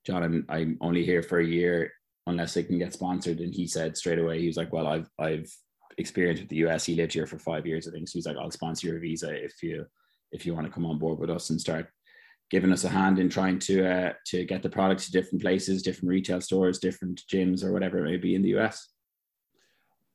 John, 0.06 0.22
I'm, 0.22 0.46
I'm 0.48 0.78
only 0.80 1.04
here 1.04 1.22
for 1.22 1.38
a 1.38 1.46
year 1.46 1.92
unless 2.26 2.56
I 2.56 2.62
can 2.62 2.78
get 2.78 2.92
sponsored. 2.92 3.40
And 3.40 3.54
he 3.54 3.66
said 3.66 3.96
straight 3.96 4.18
away, 4.18 4.40
he 4.40 4.46
was 4.46 4.56
like, 4.56 4.72
well, 4.72 4.86
I've, 4.86 5.08
I've 5.18 5.50
experienced 5.98 6.42
with 6.42 6.50
the 6.50 6.66
US. 6.66 6.84
He 6.84 6.94
lived 6.94 7.12
here 7.12 7.26
for 7.26 7.38
five 7.38 7.66
years, 7.66 7.86
I 7.86 7.90
think. 7.90 8.08
So 8.08 8.12
he's 8.14 8.26
like, 8.26 8.36
I'll 8.38 8.50
sponsor 8.50 8.86
your 8.86 9.00
visa 9.00 9.32
if 9.32 9.62
you, 9.62 9.84
if 10.32 10.46
you 10.46 10.54
want 10.54 10.66
to 10.66 10.72
come 10.72 10.86
on 10.86 10.98
board 10.98 11.18
with 11.18 11.30
us 11.30 11.50
and 11.50 11.60
start 11.60 11.88
giving 12.50 12.72
us 12.72 12.84
a 12.84 12.88
hand 12.88 13.18
in 13.18 13.28
trying 13.28 13.58
to, 13.58 13.86
uh, 13.86 14.12
to 14.26 14.44
get 14.44 14.62
the 14.62 14.68
product 14.68 15.02
to 15.04 15.12
different 15.12 15.42
places, 15.42 15.82
different 15.82 16.10
retail 16.10 16.40
stores, 16.40 16.78
different 16.78 17.22
gyms 17.32 17.64
or 17.64 17.72
whatever 17.72 17.98
it 17.98 18.10
may 18.10 18.16
be 18.16 18.34
in 18.34 18.42
the 18.42 18.56
US. 18.56 18.88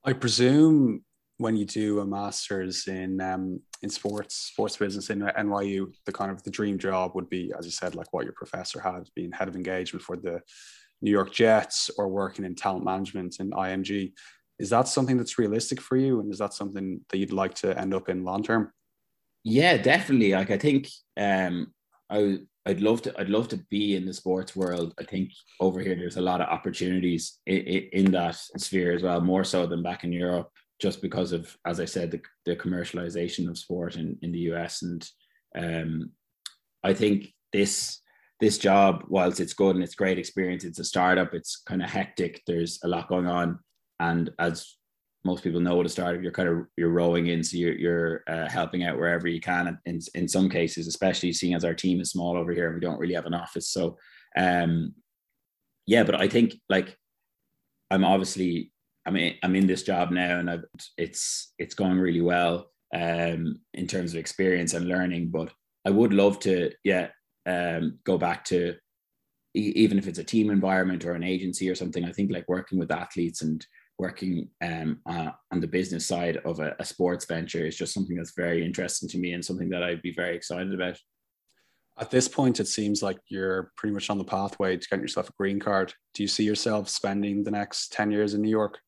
I 0.05 0.13
presume 0.13 1.03
when 1.39 1.55
you 1.55 1.65
do 1.65 1.99
a 2.01 2.05
master's 2.05 2.87
in 2.87 3.19
um, 3.21 3.61
in 3.81 3.89
sports 3.89 4.35
sports 4.35 4.75
business 4.75 5.09
in 5.09 5.21
NYU, 5.21 5.91
the 6.05 6.11
kind 6.11 6.31
of 6.31 6.43
the 6.43 6.51
dream 6.51 6.77
job 6.77 7.15
would 7.15 7.29
be, 7.29 7.51
as 7.57 7.65
you 7.65 7.71
said, 7.71 7.95
like 7.95 8.11
what 8.11 8.25
your 8.25 8.33
professor 8.33 8.79
had, 8.79 9.09
being 9.15 9.31
head 9.31 9.47
of 9.47 9.55
engagement 9.55 10.03
for 10.03 10.17
the 10.17 10.41
New 11.01 11.11
York 11.11 11.31
Jets 11.31 11.89
or 11.97 12.09
working 12.09 12.43
in 12.43 12.55
talent 12.55 12.83
management 12.83 13.37
in 13.39 13.51
IMG. 13.51 14.11
Is 14.59 14.69
that 14.71 14.89
something 14.89 15.17
that's 15.17 15.39
realistic 15.39 15.79
for 15.79 15.95
you, 15.95 16.19
and 16.19 16.31
is 16.31 16.39
that 16.39 16.53
something 16.53 16.99
that 17.09 17.17
you'd 17.17 17.31
like 17.31 17.53
to 17.55 17.77
end 17.79 17.93
up 17.93 18.09
in 18.09 18.25
long 18.25 18.43
term? 18.43 18.73
Yeah, 19.45 19.77
definitely. 19.77 20.33
Like 20.33 20.51
I 20.51 20.57
think 20.57 20.89
um, 21.15 21.73
I 22.09 22.39
I'd 22.65 22.81
love 22.81 23.01
to 23.03 23.19
I'd 23.19 23.29
love 23.29 23.47
to 23.49 23.57
be 23.69 23.95
in 23.95 24.05
the 24.05 24.13
sports 24.13 24.55
world. 24.55 24.93
I 24.99 25.03
think 25.03 25.31
over 25.59 25.79
here 25.79 25.95
there's 25.95 26.17
a 26.17 26.21
lot 26.21 26.41
of 26.41 26.49
opportunities 26.49 27.39
in, 27.45 27.59
in 27.93 28.11
that 28.11 28.35
sphere 28.35 28.93
as 28.93 29.03
well, 29.03 29.21
more 29.21 29.43
so 29.43 29.65
than 29.65 29.83
back 29.83 30.03
in 30.03 30.11
Europe 30.11 30.49
just 30.79 31.01
because 31.01 31.33
of, 31.33 31.55
as 31.65 31.79
I 31.79 31.85
said, 31.85 32.09
the, 32.09 32.21
the 32.45 32.55
commercialization 32.55 33.49
of 33.49 33.57
sport 33.57 33.97
in, 33.97 34.17
in 34.21 34.31
the 34.31 34.39
US. 34.53 34.81
And 34.81 35.07
um, 35.57 36.11
I 36.83 36.93
think 36.93 37.33
this 37.51 37.99
this 38.39 38.57
job, 38.57 39.03
whilst 39.09 39.41
it's 39.41 39.53
good 39.53 39.75
and 39.75 39.83
it's 39.83 39.95
great 39.95 40.17
experience, 40.17 40.63
it's 40.63 40.79
a 40.79 40.85
startup. 40.85 41.33
It's 41.33 41.61
kind 41.65 41.83
of 41.83 41.89
hectic. 41.89 42.41
There's 42.47 42.79
a 42.83 42.87
lot 42.87 43.09
going 43.09 43.27
on, 43.27 43.59
and 43.99 44.29
as 44.39 44.75
most 45.25 45.43
people 45.43 45.59
know, 45.59 45.79
at 45.79 45.85
a 45.85 45.89
startup, 45.89 46.21
you're 46.21 46.31
kind 46.31 46.49
of 46.49 46.65
you're 46.77 46.89
rowing 46.89 47.27
in, 47.27 47.43
so 47.43 47.57
you're 47.57 47.75
you're 47.75 48.23
uh, 48.27 48.49
helping 48.49 48.83
out 48.83 48.97
wherever 48.97 49.27
you 49.27 49.41
can. 49.41 49.77
In 49.85 49.99
in 50.15 50.27
some 50.27 50.49
cases, 50.49 50.87
especially 50.87 51.33
seeing 51.33 51.53
as 51.53 51.65
our 51.65 51.73
team 51.73 51.99
is 51.99 52.11
small 52.11 52.37
over 52.37 52.53
here 52.53 52.67
and 52.67 52.75
we 52.75 52.81
don't 52.81 52.99
really 52.99 53.15
have 53.15 53.25
an 53.25 53.33
office, 53.33 53.69
so 53.69 53.97
um, 54.37 54.93
yeah. 55.85 56.03
But 56.03 56.21
I 56.21 56.27
think 56.27 56.55
like 56.69 56.97
I'm 57.91 58.03
obviously 58.03 58.71
i 59.05 59.11
mean 59.11 59.35
I'm 59.43 59.55
in 59.55 59.67
this 59.67 59.83
job 59.83 60.11
now, 60.11 60.39
and 60.39 60.49
I've, 60.49 60.65
it's 60.97 61.53
it's 61.57 61.75
going 61.75 61.99
really 61.99 62.21
well 62.21 62.71
um, 62.95 63.59
in 63.73 63.87
terms 63.87 64.13
of 64.13 64.19
experience 64.19 64.73
and 64.73 64.87
learning. 64.87 65.29
But 65.31 65.51
I 65.85 65.89
would 65.89 66.13
love 66.13 66.39
to, 66.41 66.71
yeah, 66.83 67.07
um, 67.45 67.99
go 68.05 68.17
back 68.17 68.45
to 68.45 68.75
even 69.55 69.97
if 69.97 70.07
it's 70.07 70.19
a 70.19 70.23
team 70.23 70.51
environment 70.51 71.05
or 71.05 71.13
an 71.13 71.23
agency 71.23 71.69
or 71.69 71.75
something. 71.75 72.05
I 72.05 72.11
think 72.11 72.31
like 72.31 72.47
working 72.47 72.77
with 72.77 72.91
athletes 72.91 73.41
and 73.41 73.65
working 73.99 74.49
um, 74.61 74.99
uh, 75.05 75.31
on 75.51 75.59
the 75.59 75.67
business 75.67 76.05
side 76.05 76.37
of 76.45 76.59
a, 76.59 76.75
a 76.79 76.85
sports 76.85 77.25
venture 77.25 77.65
is 77.65 77.77
just 77.77 77.93
something 77.93 78.15
that's 78.15 78.33
very 78.35 78.65
interesting 78.65 79.09
to 79.09 79.19
me 79.19 79.33
and 79.33 79.43
something 79.43 79.69
that 79.69 79.83
I'd 79.83 80.01
be 80.01 80.13
very 80.13 80.35
excited 80.35 80.73
about. 80.73 80.97
At 81.99 82.09
this 82.09 82.29
point, 82.29 82.61
it 82.61 82.67
seems 82.67 83.03
like 83.03 83.17
you're 83.27 83.73
pretty 83.75 83.93
much 83.93 84.09
on 84.09 84.17
the 84.17 84.23
pathway 84.23 84.77
to 84.77 84.87
getting 84.87 85.03
yourself 85.03 85.29
a 85.29 85.33
green 85.33 85.59
card. 85.59 85.93
Do 86.13 86.23
you 86.23 86.29
see 86.29 86.45
yourself 86.45 86.87
spending 86.87 87.43
the 87.43 87.51
next 87.51 87.91
10 87.91 88.09
years 88.09 88.33
in 88.33 88.41
New 88.41 88.49
York? 88.49 88.79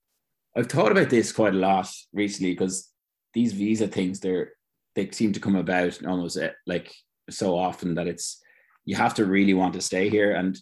I've 0.56 0.68
thought 0.68 0.92
about 0.92 1.10
this 1.10 1.34
quite 1.34 1.54
a 1.54 1.58
lot 1.58 1.90
recently 2.14 2.54
because 2.54 2.90
these 3.34 3.54
visa 3.54 3.88
things 3.88 4.20
they're 4.20 4.52
they 4.96 5.10
seem 5.12 5.32
to 5.32 5.40
come 5.40 5.56
about 5.56 6.06
almost 6.06 6.38
eh, 6.38 6.50
like 6.68 6.94
so 7.30 7.58
often 7.58 7.96
that 7.96 8.08
it's 8.08 8.42
you 8.84 8.96
have 8.96 9.14
to 9.14 9.26
really 9.26 9.54
want 9.54 9.74
to 9.74 9.82
stay 9.82 10.10
here 10.10 10.36
and 10.36 10.60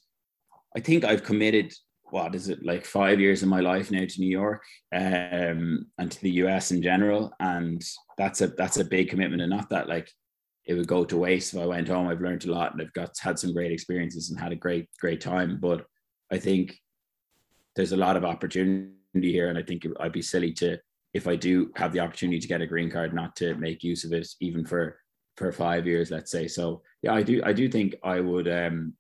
I 0.78 0.82
think 0.82 1.04
I've 1.04 1.24
committed 1.24 1.74
what 2.12 2.36
is 2.36 2.50
it 2.50 2.66
like 2.66 2.86
five 2.86 3.20
years 3.20 3.44
of 3.44 3.50
my 3.50 3.60
life 3.60 3.92
now 3.92 4.06
to 4.06 4.22
New 4.22 4.30
York 4.30 4.64
um, 4.94 5.86
and 5.98 6.12
to 6.12 6.22
the 6.22 6.32
US 6.44 6.72
in 6.72 6.82
general. 6.82 7.34
And 7.40 7.84
that's 8.18 8.42
a 8.42 8.48
that's 8.48 8.78
a 8.78 8.86
big 8.86 9.10
commitment. 9.10 9.42
And 9.42 9.52
not 9.52 9.70
that 9.70 9.88
like 9.88 10.12
it 10.66 10.76
would 10.76 10.88
go 10.88 11.04
to 11.06 11.18
waste 11.18 11.54
if 11.54 11.60
I 11.60 11.66
went 11.66 11.88
home. 11.88 12.08
I've 12.08 12.22
learned 12.22 12.46
a 12.46 12.52
lot 12.52 12.74
and 12.74 12.82
I've 12.82 12.94
got 12.94 13.18
had 13.20 13.40
some 13.40 13.54
great 13.54 13.72
experiences 13.72 14.30
and 14.30 14.40
had 14.40 14.52
a 14.52 14.56
great 14.56 14.88
great 15.00 15.22
time. 15.22 15.60
But 15.60 15.86
I 16.32 16.38
think 16.38 16.78
there's 17.76 17.92
a 17.92 17.98
lot 17.98 18.18
of 18.18 18.26
opportunity 18.26 18.94
here, 19.14 19.50
and 19.50 19.58
I 19.58 19.64
think 19.64 19.86
I'd 20.00 20.12
be 20.12 20.22
silly 20.22 20.54
to 20.54 20.78
if 21.14 21.28
I 21.28 21.36
do 21.36 21.72
have 21.76 21.92
the 21.92 22.02
opportunity 22.02 22.40
to 22.40 22.48
get 22.48 22.62
a 22.62 22.68
green 22.68 22.92
card, 22.92 23.14
not 23.14 23.36
to 23.38 23.56
make 23.56 23.84
use 23.84 24.04
of 24.04 24.14
it, 24.14 24.28
even 24.42 24.66
for 24.66 25.00
for 25.38 25.52
five 25.52 25.88
years, 25.88 26.12
let's 26.12 26.32
say. 26.32 26.48
So 26.48 26.82
yeah, 27.02 27.14
I 27.14 27.24
do 27.24 27.42
I 27.44 27.54
do 27.54 27.70
think 27.70 27.96
I 28.04 28.20
would 28.20 28.48
um, 28.48 28.94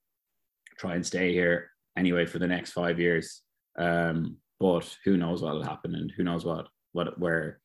try 0.77 0.95
and 0.95 1.05
stay 1.05 1.33
here 1.33 1.69
anyway 1.99 2.25
for 2.25 2.39
the 2.39 2.47
next 2.47 2.71
five 2.71 2.99
years. 2.99 3.41
Um, 3.77 4.37
but 4.59 4.97
who 5.05 5.17
knows 5.17 5.41
what 5.41 5.53
will 5.53 5.63
happen, 5.63 5.95
and 5.95 6.11
who 6.11 6.23
knows 6.23 6.45
what 6.45 6.67
what 6.93 7.19
where 7.19 7.59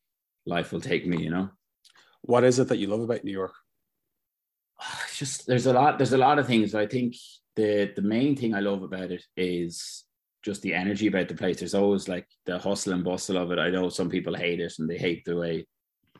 life 0.45 0.71
will 0.71 0.81
take 0.81 1.07
me, 1.07 1.23
you 1.23 1.29
know. 1.29 1.49
What 2.21 2.43
is 2.43 2.59
it 2.59 2.67
that 2.69 2.77
you 2.77 2.87
love 2.87 3.01
about 3.01 3.23
New 3.23 3.31
York? 3.31 3.55
It's 5.07 5.17
just 5.17 5.47
there's 5.47 5.65
a 5.65 5.73
lot 5.73 5.97
there's 5.97 6.13
a 6.13 6.17
lot 6.17 6.39
of 6.39 6.47
things. 6.47 6.75
I 6.75 6.87
think 6.87 7.15
the 7.55 7.91
the 7.95 8.01
main 8.01 8.35
thing 8.35 8.53
I 8.53 8.59
love 8.59 8.83
about 8.83 9.11
it 9.11 9.23
is 9.37 10.03
just 10.43 10.61
the 10.61 10.73
energy 10.73 11.07
about 11.07 11.27
the 11.27 11.35
place. 11.35 11.59
There's 11.59 11.73
always 11.73 12.07
like 12.07 12.27
the 12.45 12.59
hustle 12.59 12.93
and 12.93 13.03
bustle 13.03 13.37
of 13.37 13.51
it. 13.51 13.59
I 13.59 13.69
know 13.69 13.89
some 13.89 14.09
people 14.09 14.35
hate 14.35 14.59
it 14.59 14.73
and 14.77 14.89
they 14.89 14.97
hate 14.97 15.25
the 15.25 15.35
way, 15.35 15.65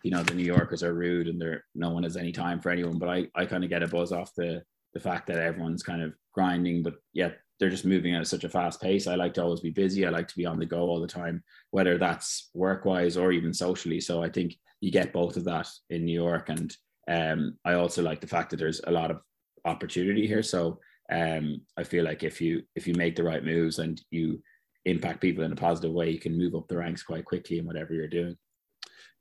you 0.02 0.12
know, 0.12 0.24
the 0.24 0.34
New 0.34 0.44
Yorkers 0.44 0.82
are 0.82 0.94
rude 0.96 1.28
and 1.28 1.40
they're 1.40 1.64
no 1.76 1.92
one 1.92 2.04
has 2.04 2.18
any 2.18 2.32
time 2.32 2.60
for 2.60 2.72
anyone. 2.72 2.98
But 2.98 3.10
I, 3.10 3.28
I 3.36 3.46
kind 3.46 3.64
of 3.64 3.70
get 3.70 3.84
a 3.84 3.88
buzz 3.88 4.12
off 4.12 4.34
the 4.36 4.64
the 4.94 5.00
fact 5.00 5.28
that 5.28 5.40
everyone's 5.40 5.84
kind 5.84 6.02
of 6.02 6.14
grinding, 6.34 6.82
but 6.82 6.96
yet 7.14 7.38
they're 7.60 7.70
just 7.70 7.86
moving 7.86 8.16
at 8.16 8.28
such 8.28 8.44
a 8.44 8.50
fast 8.50 8.82
pace. 8.82 9.08
I 9.08 9.16
like 9.16 9.34
to 9.36 9.44
always 9.44 9.62
be 9.62 9.70
busy. 9.70 10.06
I 10.06 10.10
like 10.10 10.28
to 10.28 10.38
be 10.38 10.46
on 10.46 10.60
the 10.60 10.66
go 10.66 10.82
all 10.82 11.00
the 11.00 11.08
time, 11.08 11.44
whether 11.72 11.98
that's 11.98 12.50
work 12.54 12.86
wise 12.86 13.18
or 13.18 13.32
even 13.32 13.54
socially. 13.54 14.02
So 14.02 14.22
I 14.22 14.30
think 14.30 14.58
you 14.82 14.92
get 14.92 15.14
both 15.14 15.38
of 15.38 15.46
that 15.46 15.70
in 15.90 16.06
New 16.06 16.14
York. 16.14 16.50
And 16.50 16.76
um, 17.08 17.58
I 17.64 17.74
also 17.74 18.02
like 18.02 18.20
the 18.20 18.28
fact 18.28 18.50
that 18.50 18.58
there's 18.58 18.82
a 18.86 18.92
lot 18.92 19.12
of 19.12 19.22
opportunity 19.64 20.28
here. 20.28 20.44
So 20.44 20.80
um, 21.12 21.62
I 21.78 21.84
feel 21.84 22.04
like 22.04 22.24
if 22.24 22.42
you 22.42 22.64
if 22.76 22.88
you 22.88 22.94
make 22.96 23.16
the 23.16 23.24
right 23.24 23.44
moves 23.44 23.80
and 23.80 24.02
you 24.10 24.42
impact 24.86 25.22
people 25.22 25.44
in 25.44 25.52
a 25.52 25.56
positive 25.56 25.92
way, 25.92 26.10
you 26.10 26.20
can 26.20 26.38
move 26.38 26.56
up 26.56 26.68
the 26.68 26.78
ranks 26.78 27.04
quite 27.04 27.26
quickly 27.26 27.60
in 27.60 27.66
whatever 27.66 27.94
you're 27.94 28.08
doing. 28.08 28.36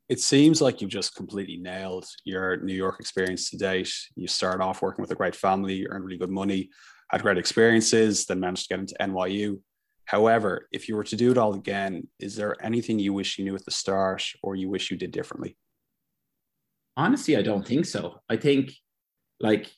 It 0.08 0.20
seems 0.20 0.60
like 0.60 0.80
you've 0.80 0.90
just 0.90 1.14
completely 1.14 1.56
nailed 1.56 2.06
your 2.24 2.58
New 2.58 2.74
York 2.74 3.00
experience 3.00 3.48
to 3.50 3.56
date. 3.56 3.92
You 4.16 4.28
started 4.28 4.62
off 4.62 4.82
working 4.82 5.02
with 5.02 5.10
a 5.12 5.14
great 5.14 5.34
family, 5.34 5.86
earned 5.88 6.04
really 6.04 6.18
good 6.18 6.30
money, 6.30 6.68
had 7.14 7.22
great 7.22 7.38
experiences, 7.38 8.26
then 8.26 8.40
managed 8.40 8.64
to 8.64 8.68
get 8.68 8.80
into 8.80 8.96
NYU. 9.00 9.60
However, 10.06 10.68
if 10.72 10.88
you 10.88 10.96
were 10.96 11.04
to 11.04 11.16
do 11.16 11.30
it 11.30 11.38
all 11.38 11.54
again, 11.54 12.08
is 12.18 12.36
there 12.36 12.56
anything 12.64 12.98
you 12.98 13.12
wish 13.12 13.38
you 13.38 13.44
knew 13.44 13.54
at 13.54 13.64
the 13.64 13.70
start 13.70 14.24
or 14.42 14.54
you 14.54 14.68
wish 14.68 14.90
you 14.90 14.96
did 14.96 15.12
differently? 15.12 15.56
Honestly, 16.96 17.36
I 17.36 17.42
don't 17.42 17.66
think 17.66 17.86
so. 17.86 18.20
I 18.28 18.36
think 18.36 18.72
like 19.40 19.70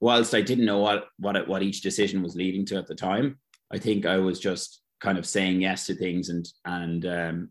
whilst 0.00 0.34
I 0.34 0.40
didn't 0.40 0.64
know 0.64 0.78
what 0.78 1.04
what 1.18 1.46
what 1.46 1.62
each 1.62 1.82
decision 1.82 2.22
was 2.22 2.34
leading 2.34 2.64
to 2.66 2.76
at 2.76 2.86
the 2.86 2.94
time, 2.94 3.38
I 3.70 3.78
think 3.78 4.06
I 4.06 4.16
was 4.16 4.40
just 4.40 4.80
kind 5.00 5.18
of 5.18 5.26
saying 5.26 5.60
yes 5.60 5.86
to 5.86 5.94
things 5.94 6.30
and 6.30 6.46
and 6.64 7.06
um, 7.06 7.48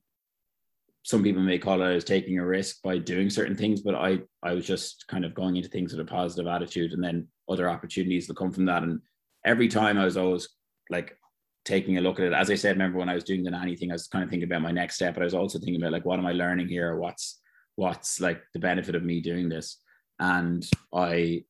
some 1.03 1.21
people 1.21 1.41
may 1.41 1.57
call 1.57 1.81
it 1.81 1.93
as 1.93 2.03
taking 2.03 2.39
a 2.39 2.45
risk 2.45 2.81
by 2.81 2.97
doing 2.97 3.29
certain 3.29 3.55
things, 3.55 3.81
but 3.81 3.95
I 3.95 4.19
I 4.41 4.53
was 4.53 4.65
just 4.65 5.05
kind 5.07 5.25
of 5.25 5.35
going 5.35 5.57
into 5.57 5.69
things 5.69 5.91
with 5.91 6.01
a 6.01 6.09
positive 6.09 6.47
attitude, 6.47 6.93
and 6.93 7.03
then 7.03 7.27
other 7.49 7.69
opportunities 7.69 8.27
will 8.27 8.35
come 8.35 8.51
from 8.51 8.65
that. 8.65 8.83
And 8.83 9.01
every 9.45 9.67
time 9.67 9.97
I 9.97 10.05
was 10.05 10.17
always 10.17 10.49
like 10.89 11.17
taking 11.65 11.97
a 11.97 12.01
look 12.01 12.19
at 12.19 12.25
it. 12.25 12.33
As 12.33 12.49
I 12.49 12.55
said, 12.55 12.75
remember 12.75 12.99
when 12.99 13.09
I 13.09 13.15
was 13.15 13.23
doing 13.23 13.43
the 13.43 13.51
nanny 13.51 13.75
thing, 13.75 13.91
I 13.91 13.95
was 13.95 14.07
kind 14.07 14.23
of 14.23 14.29
thinking 14.29 14.47
about 14.47 14.61
my 14.61 14.71
next 14.71 14.95
step, 14.95 15.13
but 15.13 15.23
I 15.23 15.25
was 15.25 15.33
also 15.33 15.59
thinking 15.59 15.77
about 15.77 15.91
like 15.91 16.05
what 16.05 16.19
am 16.19 16.25
I 16.25 16.33
learning 16.33 16.67
here? 16.67 16.97
What's 16.97 17.41
what's 17.75 18.19
like 18.19 18.41
the 18.53 18.59
benefit 18.59 18.95
of 18.95 19.03
me 19.03 19.21
doing 19.21 19.49
this? 19.49 19.81
And 20.19 20.67
I 20.93 21.43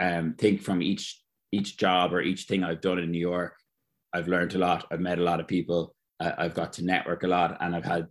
um, 0.00 0.34
think 0.38 0.62
from 0.62 0.82
each 0.82 1.22
each 1.52 1.76
job 1.76 2.12
or 2.12 2.20
each 2.20 2.44
thing 2.44 2.62
I've 2.64 2.80
done 2.80 2.98
in 2.98 3.10
New 3.10 3.18
York, 3.18 3.54
I've 4.12 4.28
learned 4.28 4.54
a 4.54 4.58
lot. 4.58 4.86
I've 4.90 5.00
met 5.00 5.18
a 5.18 5.24
lot 5.24 5.40
of 5.40 5.48
people. 5.48 5.94
I've 6.20 6.54
got 6.54 6.72
to 6.74 6.84
network 6.84 7.22
a 7.22 7.28
lot, 7.28 7.58
and 7.60 7.76
I've 7.76 7.84
had 7.84 8.08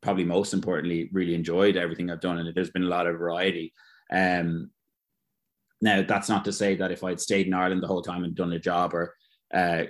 probably 0.00 0.24
most 0.24 0.54
importantly 0.54 1.10
really 1.12 1.34
enjoyed 1.34 1.76
everything 1.76 2.10
I've 2.10 2.20
done, 2.20 2.38
and 2.38 2.54
there's 2.54 2.70
been 2.70 2.84
a 2.84 2.88
lot 2.88 3.06
of 3.06 3.18
variety. 3.18 3.72
Um, 4.10 4.70
now 5.80 6.02
that's 6.02 6.28
not 6.28 6.44
to 6.46 6.52
say 6.52 6.74
that 6.76 6.90
if 6.90 7.04
I'd 7.04 7.20
stayed 7.20 7.46
in 7.46 7.54
Ireland 7.54 7.82
the 7.82 7.88
whole 7.88 8.02
time 8.02 8.24
and 8.24 8.34
done 8.34 8.52
a 8.52 8.58
job 8.58 8.94
or 8.94 9.14
uh, 9.52 9.84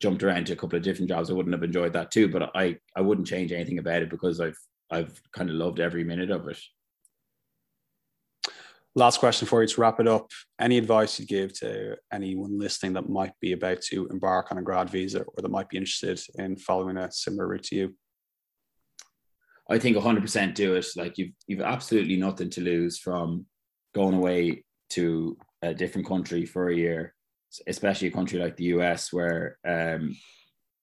jumped 0.00 0.22
around 0.22 0.46
to 0.46 0.52
a 0.54 0.56
couple 0.56 0.76
of 0.76 0.82
different 0.82 1.08
jobs, 1.08 1.30
I 1.30 1.34
wouldn't 1.34 1.54
have 1.54 1.62
enjoyed 1.62 1.92
that 1.92 2.10
too. 2.10 2.28
But 2.28 2.50
I 2.54 2.76
I 2.96 3.00
wouldn't 3.00 3.26
change 3.26 3.52
anything 3.52 3.78
about 3.78 4.02
it 4.02 4.10
because 4.10 4.40
I've 4.40 4.58
I've 4.90 5.20
kind 5.32 5.50
of 5.50 5.56
loved 5.56 5.80
every 5.80 6.04
minute 6.04 6.30
of 6.30 6.48
it. 6.48 6.58
Last 8.94 9.20
question 9.20 9.46
for 9.46 9.60
you 9.60 9.68
to 9.68 9.80
wrap 9.80 10.00
it 10.00 10.08
up. 10.08 10.30
Any 10.58 10.78
advice 10.78 11.20
you'd 11.20 11.28
give 11.28 11.52
to 11.58 11.96
anyone 12.10 12.58
listening 12.58 12.94
that 12.94 13.10
might 13.10 13.34
be 13.42 13.52
about 13.52 13.82
to 13.82 14.06
embark 14.06 14.50
on 14.50 14.56
a 14.56 14.62
grad 14.62 14.88
visa 14.88 15.20
or 15.20 15.42
that 15.42 15.50
might 15.50 15.68
be 15.68 15.76
interested 15.76 16.18
in 16.36 16.56
following 16.56 16.96
a 16.96 17.12
similar 17.12 17.46
route 17.46 17.64
to 17.64 17.76
you? 17.76 17.94
I 19.68 19.78
think 19.78 19.98
100% 19.98 20.54
do 20.54 20.76
it. 20.76 20.86
Like 20.96 21.18
you've 21.18 21.32
you've 21.46 21.60
absolutely 21.60 22.16
nothing 22.16 22.48
to 22.50 22.62
lose 22.62 22.98
from 22.98 23.44
going 23.94 24.14
away 24.14 24.64
to 24.90 25.36
a 25.62 25.74
different 25.74 26.06
country 26.06 26.44
for 26.46 26.68
a 26.68 26.76
year, 26.76 27.14
especially 27.66 28.08
a 28.08 28.12
country 28.12 28.38
like 28.38 28.56
the 28.56 28.64
US, 28.76 29.12
where 29.12 29.58
um, 29.66 30.16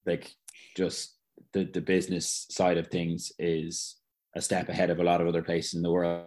like 0.06 0.32
just 0.76 1.18
the 1.54 1.66
the 1.66 1.82
business 1.82 2.48
side 2.50 2.78
of 2.78 2.88
things 2.88 3.32
is 3.40 3.98
a 4.36 4.42
step 4.42 4.70
ahead 4.70 4.90
of 4.90 5.00
a 5.00 5.04
lot 5.04 5.22
of 5.22 5.28
other 5.28 5.44
places 5.44 5.76
in 5.76 5.82
the 5.82 5.92
world. 5.92 6.26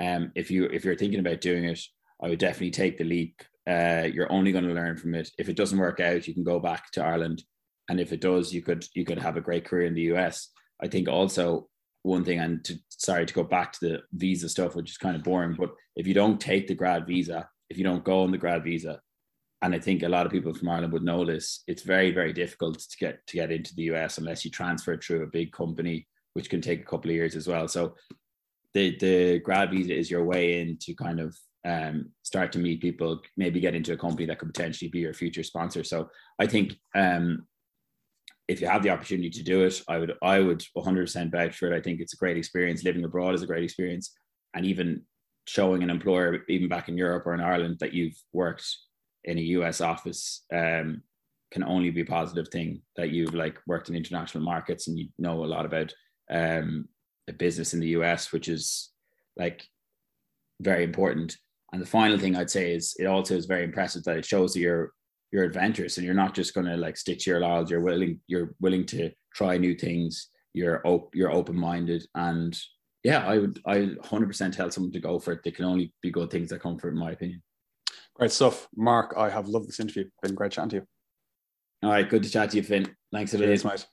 Um, 0.00 0.32
if 0.34 0.50
you 0.50 0.64
if 0.64 0.84
you're 0.84 0.96
thinking 0.96 1.20
about 1.20 1.40
doing 1.40 1.64
it, 1.64 1.80
I 2.22 2.28
would 2.28 2.38
definitely 2.38 2.70
take 2.70 2.98
the 2.98 3.04
leap. 3.04 3.42
Uh, 3.68 4.08
you're 4.12 4.32
only 4.32 4.52
going 4.52 4.66
to 4.66 4.72
learn 4.72 4.96
from 4.96 5.14
it. 5.14 5.30
If 5.38 5.48
it 5.48 5.56
doesn't 5.56 5.78
work 5.78 6.00
out, 6.00 6.26
you 6.26 6.34
can 6.34 6.44
go 6.44 6.58
back 6.58 6.90
to 6.92 7.04
Ireland, 7.04 7.42
and 7.88 8.00
if 8.00 8.12
it 8.12 8.20
does, 8.20 8.52
you 8.52 8.62
could 8.62 8.84
you 8.94 9.04
could 9.04 9.18
have 9.18 9.36
a 9.36 9.42
great 9.42 9.64
career 9.64 9.86
in 9.86 9.94
the 9.94 10.12
US. 10.14 10.50
I 10.80 10.88
think 10.88 11.08
also 11.08 11.68
one 12.02 12.24
thing, 12.24 12.38
and 12.38 12.64
to, 12.64 12.78
sorry 12.88 13.26
to 13.26 13.34
go 13.34 13.44
back 13.44 13.72
to 13.72 13.78
the 13.80 14.02
visa 14.12 14.48
stuff, 14.48 14.74
which 14.74 14.90
is 14.90 14.98
kind 14.98 15.16
of 15.16 15.24
boring, 15.24 15.56
but 15.58 15.70
if 15.96 16.06
you 16.06 16.14
don't 16.14 16.40
take 16.40 16.66
the 16.66 16.74
grad 16.74 17.06
visa, 17.06 17.48
if 17.70 17.78
you 17.78 17.84
don't 17.84 18.04
go 18.04 18.22
on 18.22 18.30
the 18.30 18.38
grad 18.38 18.64
visa, 18.64 19.00
and 19.62 19.74
I 19.74 19.78
think 19.78 20.02
a 20.02 20.08
lot 20.08 20.24
of 20.24 20.32
people 20.32 20.54
from 20.54 20.68
Ireland 20.68 20.92
would 20.92 21.02
know 21.02 21.24
this, 21.24 21.62
it's 21.66 21.82
very 21.82 22.12
very 22.12 22.32
difficult 22.32 22.78
to 22.78 22.96
get 22.98 23.26
to 23.26 23.36
get 23.36 23.50
into 23.50 23.74
the 23.74 23.84
US 23.94 24.18
unless 24.18 24.44
you 24.44 24.50
transfer 24.50 24.96
through 24.96 25.24
a 25.24 25.26
big 25.26 25.52
company, 25.52 26.06
which 26.34 26.48
can 26.48 26.60
take 26.60 26.80
a 26.80 26.84
couple 26.84 27.10
of 27.10 27.16
years 27.16 27.34
as 27.34 27.48
well. 27.48 27.66
So 27.66 27.94
the 28.74 28.96
the 28.98 29.40
grad 29.40 29.70
visa 29.70 29.94
is 29.94 30.10
your 30.10 30.24
way 30.24 30.60
in 30.60 30.78
to 30.82 30.94
kind 30.94 31.20
of 31.20 31.36
um, 31.64 32.10
start 32.22 32.52
to 32.52 32.58
meet 32.58 32.80
people, 32.80 33.20
maybe 33.36 33.60
get 33.60 33.74
into 33.74 33.92
a 33.92 33.96
company 33.96 34.26
that 34.26 34.38
could 34.38 34.54
potentially 34.54 34.90
be 34.90 35.00
your 35.00 35.14
future 35.14 35.42
sponsor. 35.42 35.84
So 35.84 36.08
I 36.38 36.46
think 36.46 36.74
um, 36.94 37.46
if 38.48 38.62
you 38.62 38.66
have 38.66 38.82
the 38.82 38.90
opportunity 38.90 39.28
to 39.28 39.42
do 39.42 39.62
it, 39.64 39.82
I 39.88 39.98
would 39.98 40.14
I 40.22 40.40
would 40.40 40.64
100% 40.76 41.30
vouch 41.30 41.56
for 41.56 41.70
it. 41.70 41.76
I 41.76 41.82
think 41.82 42.00
it's 42.00 42.14
a 42.14 42.16
great 42.16 42.38
experience. 42.38 42.82
Living 42.82 43.04
abroad 43.04 43.34
is 43.34 43.42
a 43.42 43.46
great 43.46 43.62
experience, 43.62 44.16
and 44.54 44.64
even 44.64 45.02
showing 45.46 45.82
an 45.82 45.90
employer, 45.90 46.40
even 46.48 46.68
back 46.68 46.88
in 46.88 46.96
Europe 46.96 47.26
or 47.26 47.34
in 47.34 47.40
Ireland, 47.40 47.76
that 47.80 47.92
you've 47.92 48.16
worked 48.32 48.66
in 49.24 49.38
a 49.38 49.42
US 49.42 49.80
office 49.80 50.44
um, 50.52 51.02
can 51.50 51.62
only 51.62 51.90
be 51.90 52.00
a 52.00 52.06
positive 52.06 52.48
thing. 52.48 52.80
That 52.96 53.10
you've 53.10 53.34
like 53.34 53.58
worked 53.66 53.90
in 53.90 53.96
international 53.96 54.44
markets 54.44 54.88
and 54.88 54.98
you 54.98 55.08
know 55.18 55.44
a 55.44 55.46
lot 55.46 55.66
about 55.66 55.92
um, 56.30 56.88
a 57.28 57.32
business 57.34 57.74
in 57.74 57.80
the 57.80 57.88
US, 57.88 58.32
which 58.32 58.48
is 58.48 58.90
like 59.36 59.62
very 60.60 60.84
important. 60.84 61.36
And 61.70 61.82
the 61.82 61.86
final 61.86 62.18
thing 62.18 62.34
I'd 62.34 62.50
say 62.50 62.72
is 62.72 62.96
it 62.98 63.04
also 63.04 63.36
is 63.36 63.44
very 63.44 63.64
impressive 63.64 64.04
that 64.04 64.16
it 64.16 64.24
shows 64.24 64.54
that 64.54 64.60
you're 64.60 64.92
you're 65.30 65.44
adventurous 65.44 65.96
and 65.96 66.06
you're 66.06 66.14
not 66.14 66.34
just 66.34 66.54
going 66.54 66.66
to 66.66 66.76
like 66.76 66.96
stick 66.96 67.18
to 67.20 67.30
your 67.30 67.40
laws. 67.40 67.70
You're 67.70 67.80
willing 67.80 68.20
you're 68.26 68.54
willing 68.60 68.86
to 68.86 69.10
try 69.34 69.58
new 69.58 69.74
things. 69.74 70.28
You're 70.54 70.80
op- 70.86 71.14
you're 71.14 71.30
open 71.30 71.56
minded 71.56 72.06
and 72.14 72.58
yeah, 73.04 73.26
I 73.26 73.38
would 73.38 73.60
I 73.64 73.76
100% 73.76 74.56
tell 74.56 74.70
someone 74.70 74.92
to 74.92 75.00
go 75.00 75.18
for 75.18 75.32
it. 75.32 75.40
They 75.44 75.50
can 75.50 75.64
only 75.64 75.92
be 76.02 76.10
good 76.10 76.30
things 76.30 76.50
that 76.50 76.60
come 76.60 76.78
from 76.78 76.90
it, 76.90 76.92
in 76.94 76.98
my 76.98 77.12
opinion. 77.12 77.42
Great 78.14 78.32
stuff, 78.32 78.68
Mark. 78.76 79.14
I 79.16 79.30
have 79.30 79.48
loved 79.48 79.68
this 79.68 79.80
interview. 79.80 80.04
Been 80.22 80.34
great 80.34 80.52
chatting 80.52 80.70
to 80.70 80.76
you. 80.76 80.86
All 81.84 81.90
right, 81.90 82.08
good 82.08 82.24
to 82.24 82.30
chat 82.30 82.50
to 82.50 82.56
you, 82.56 82.64
Finn. 82.64 82.94
Thanks 83.12 83.34
a 83.34 83.38
lot. 83.38 83.44
Cheers, 83.44 83.64
mate. 83.64 83.86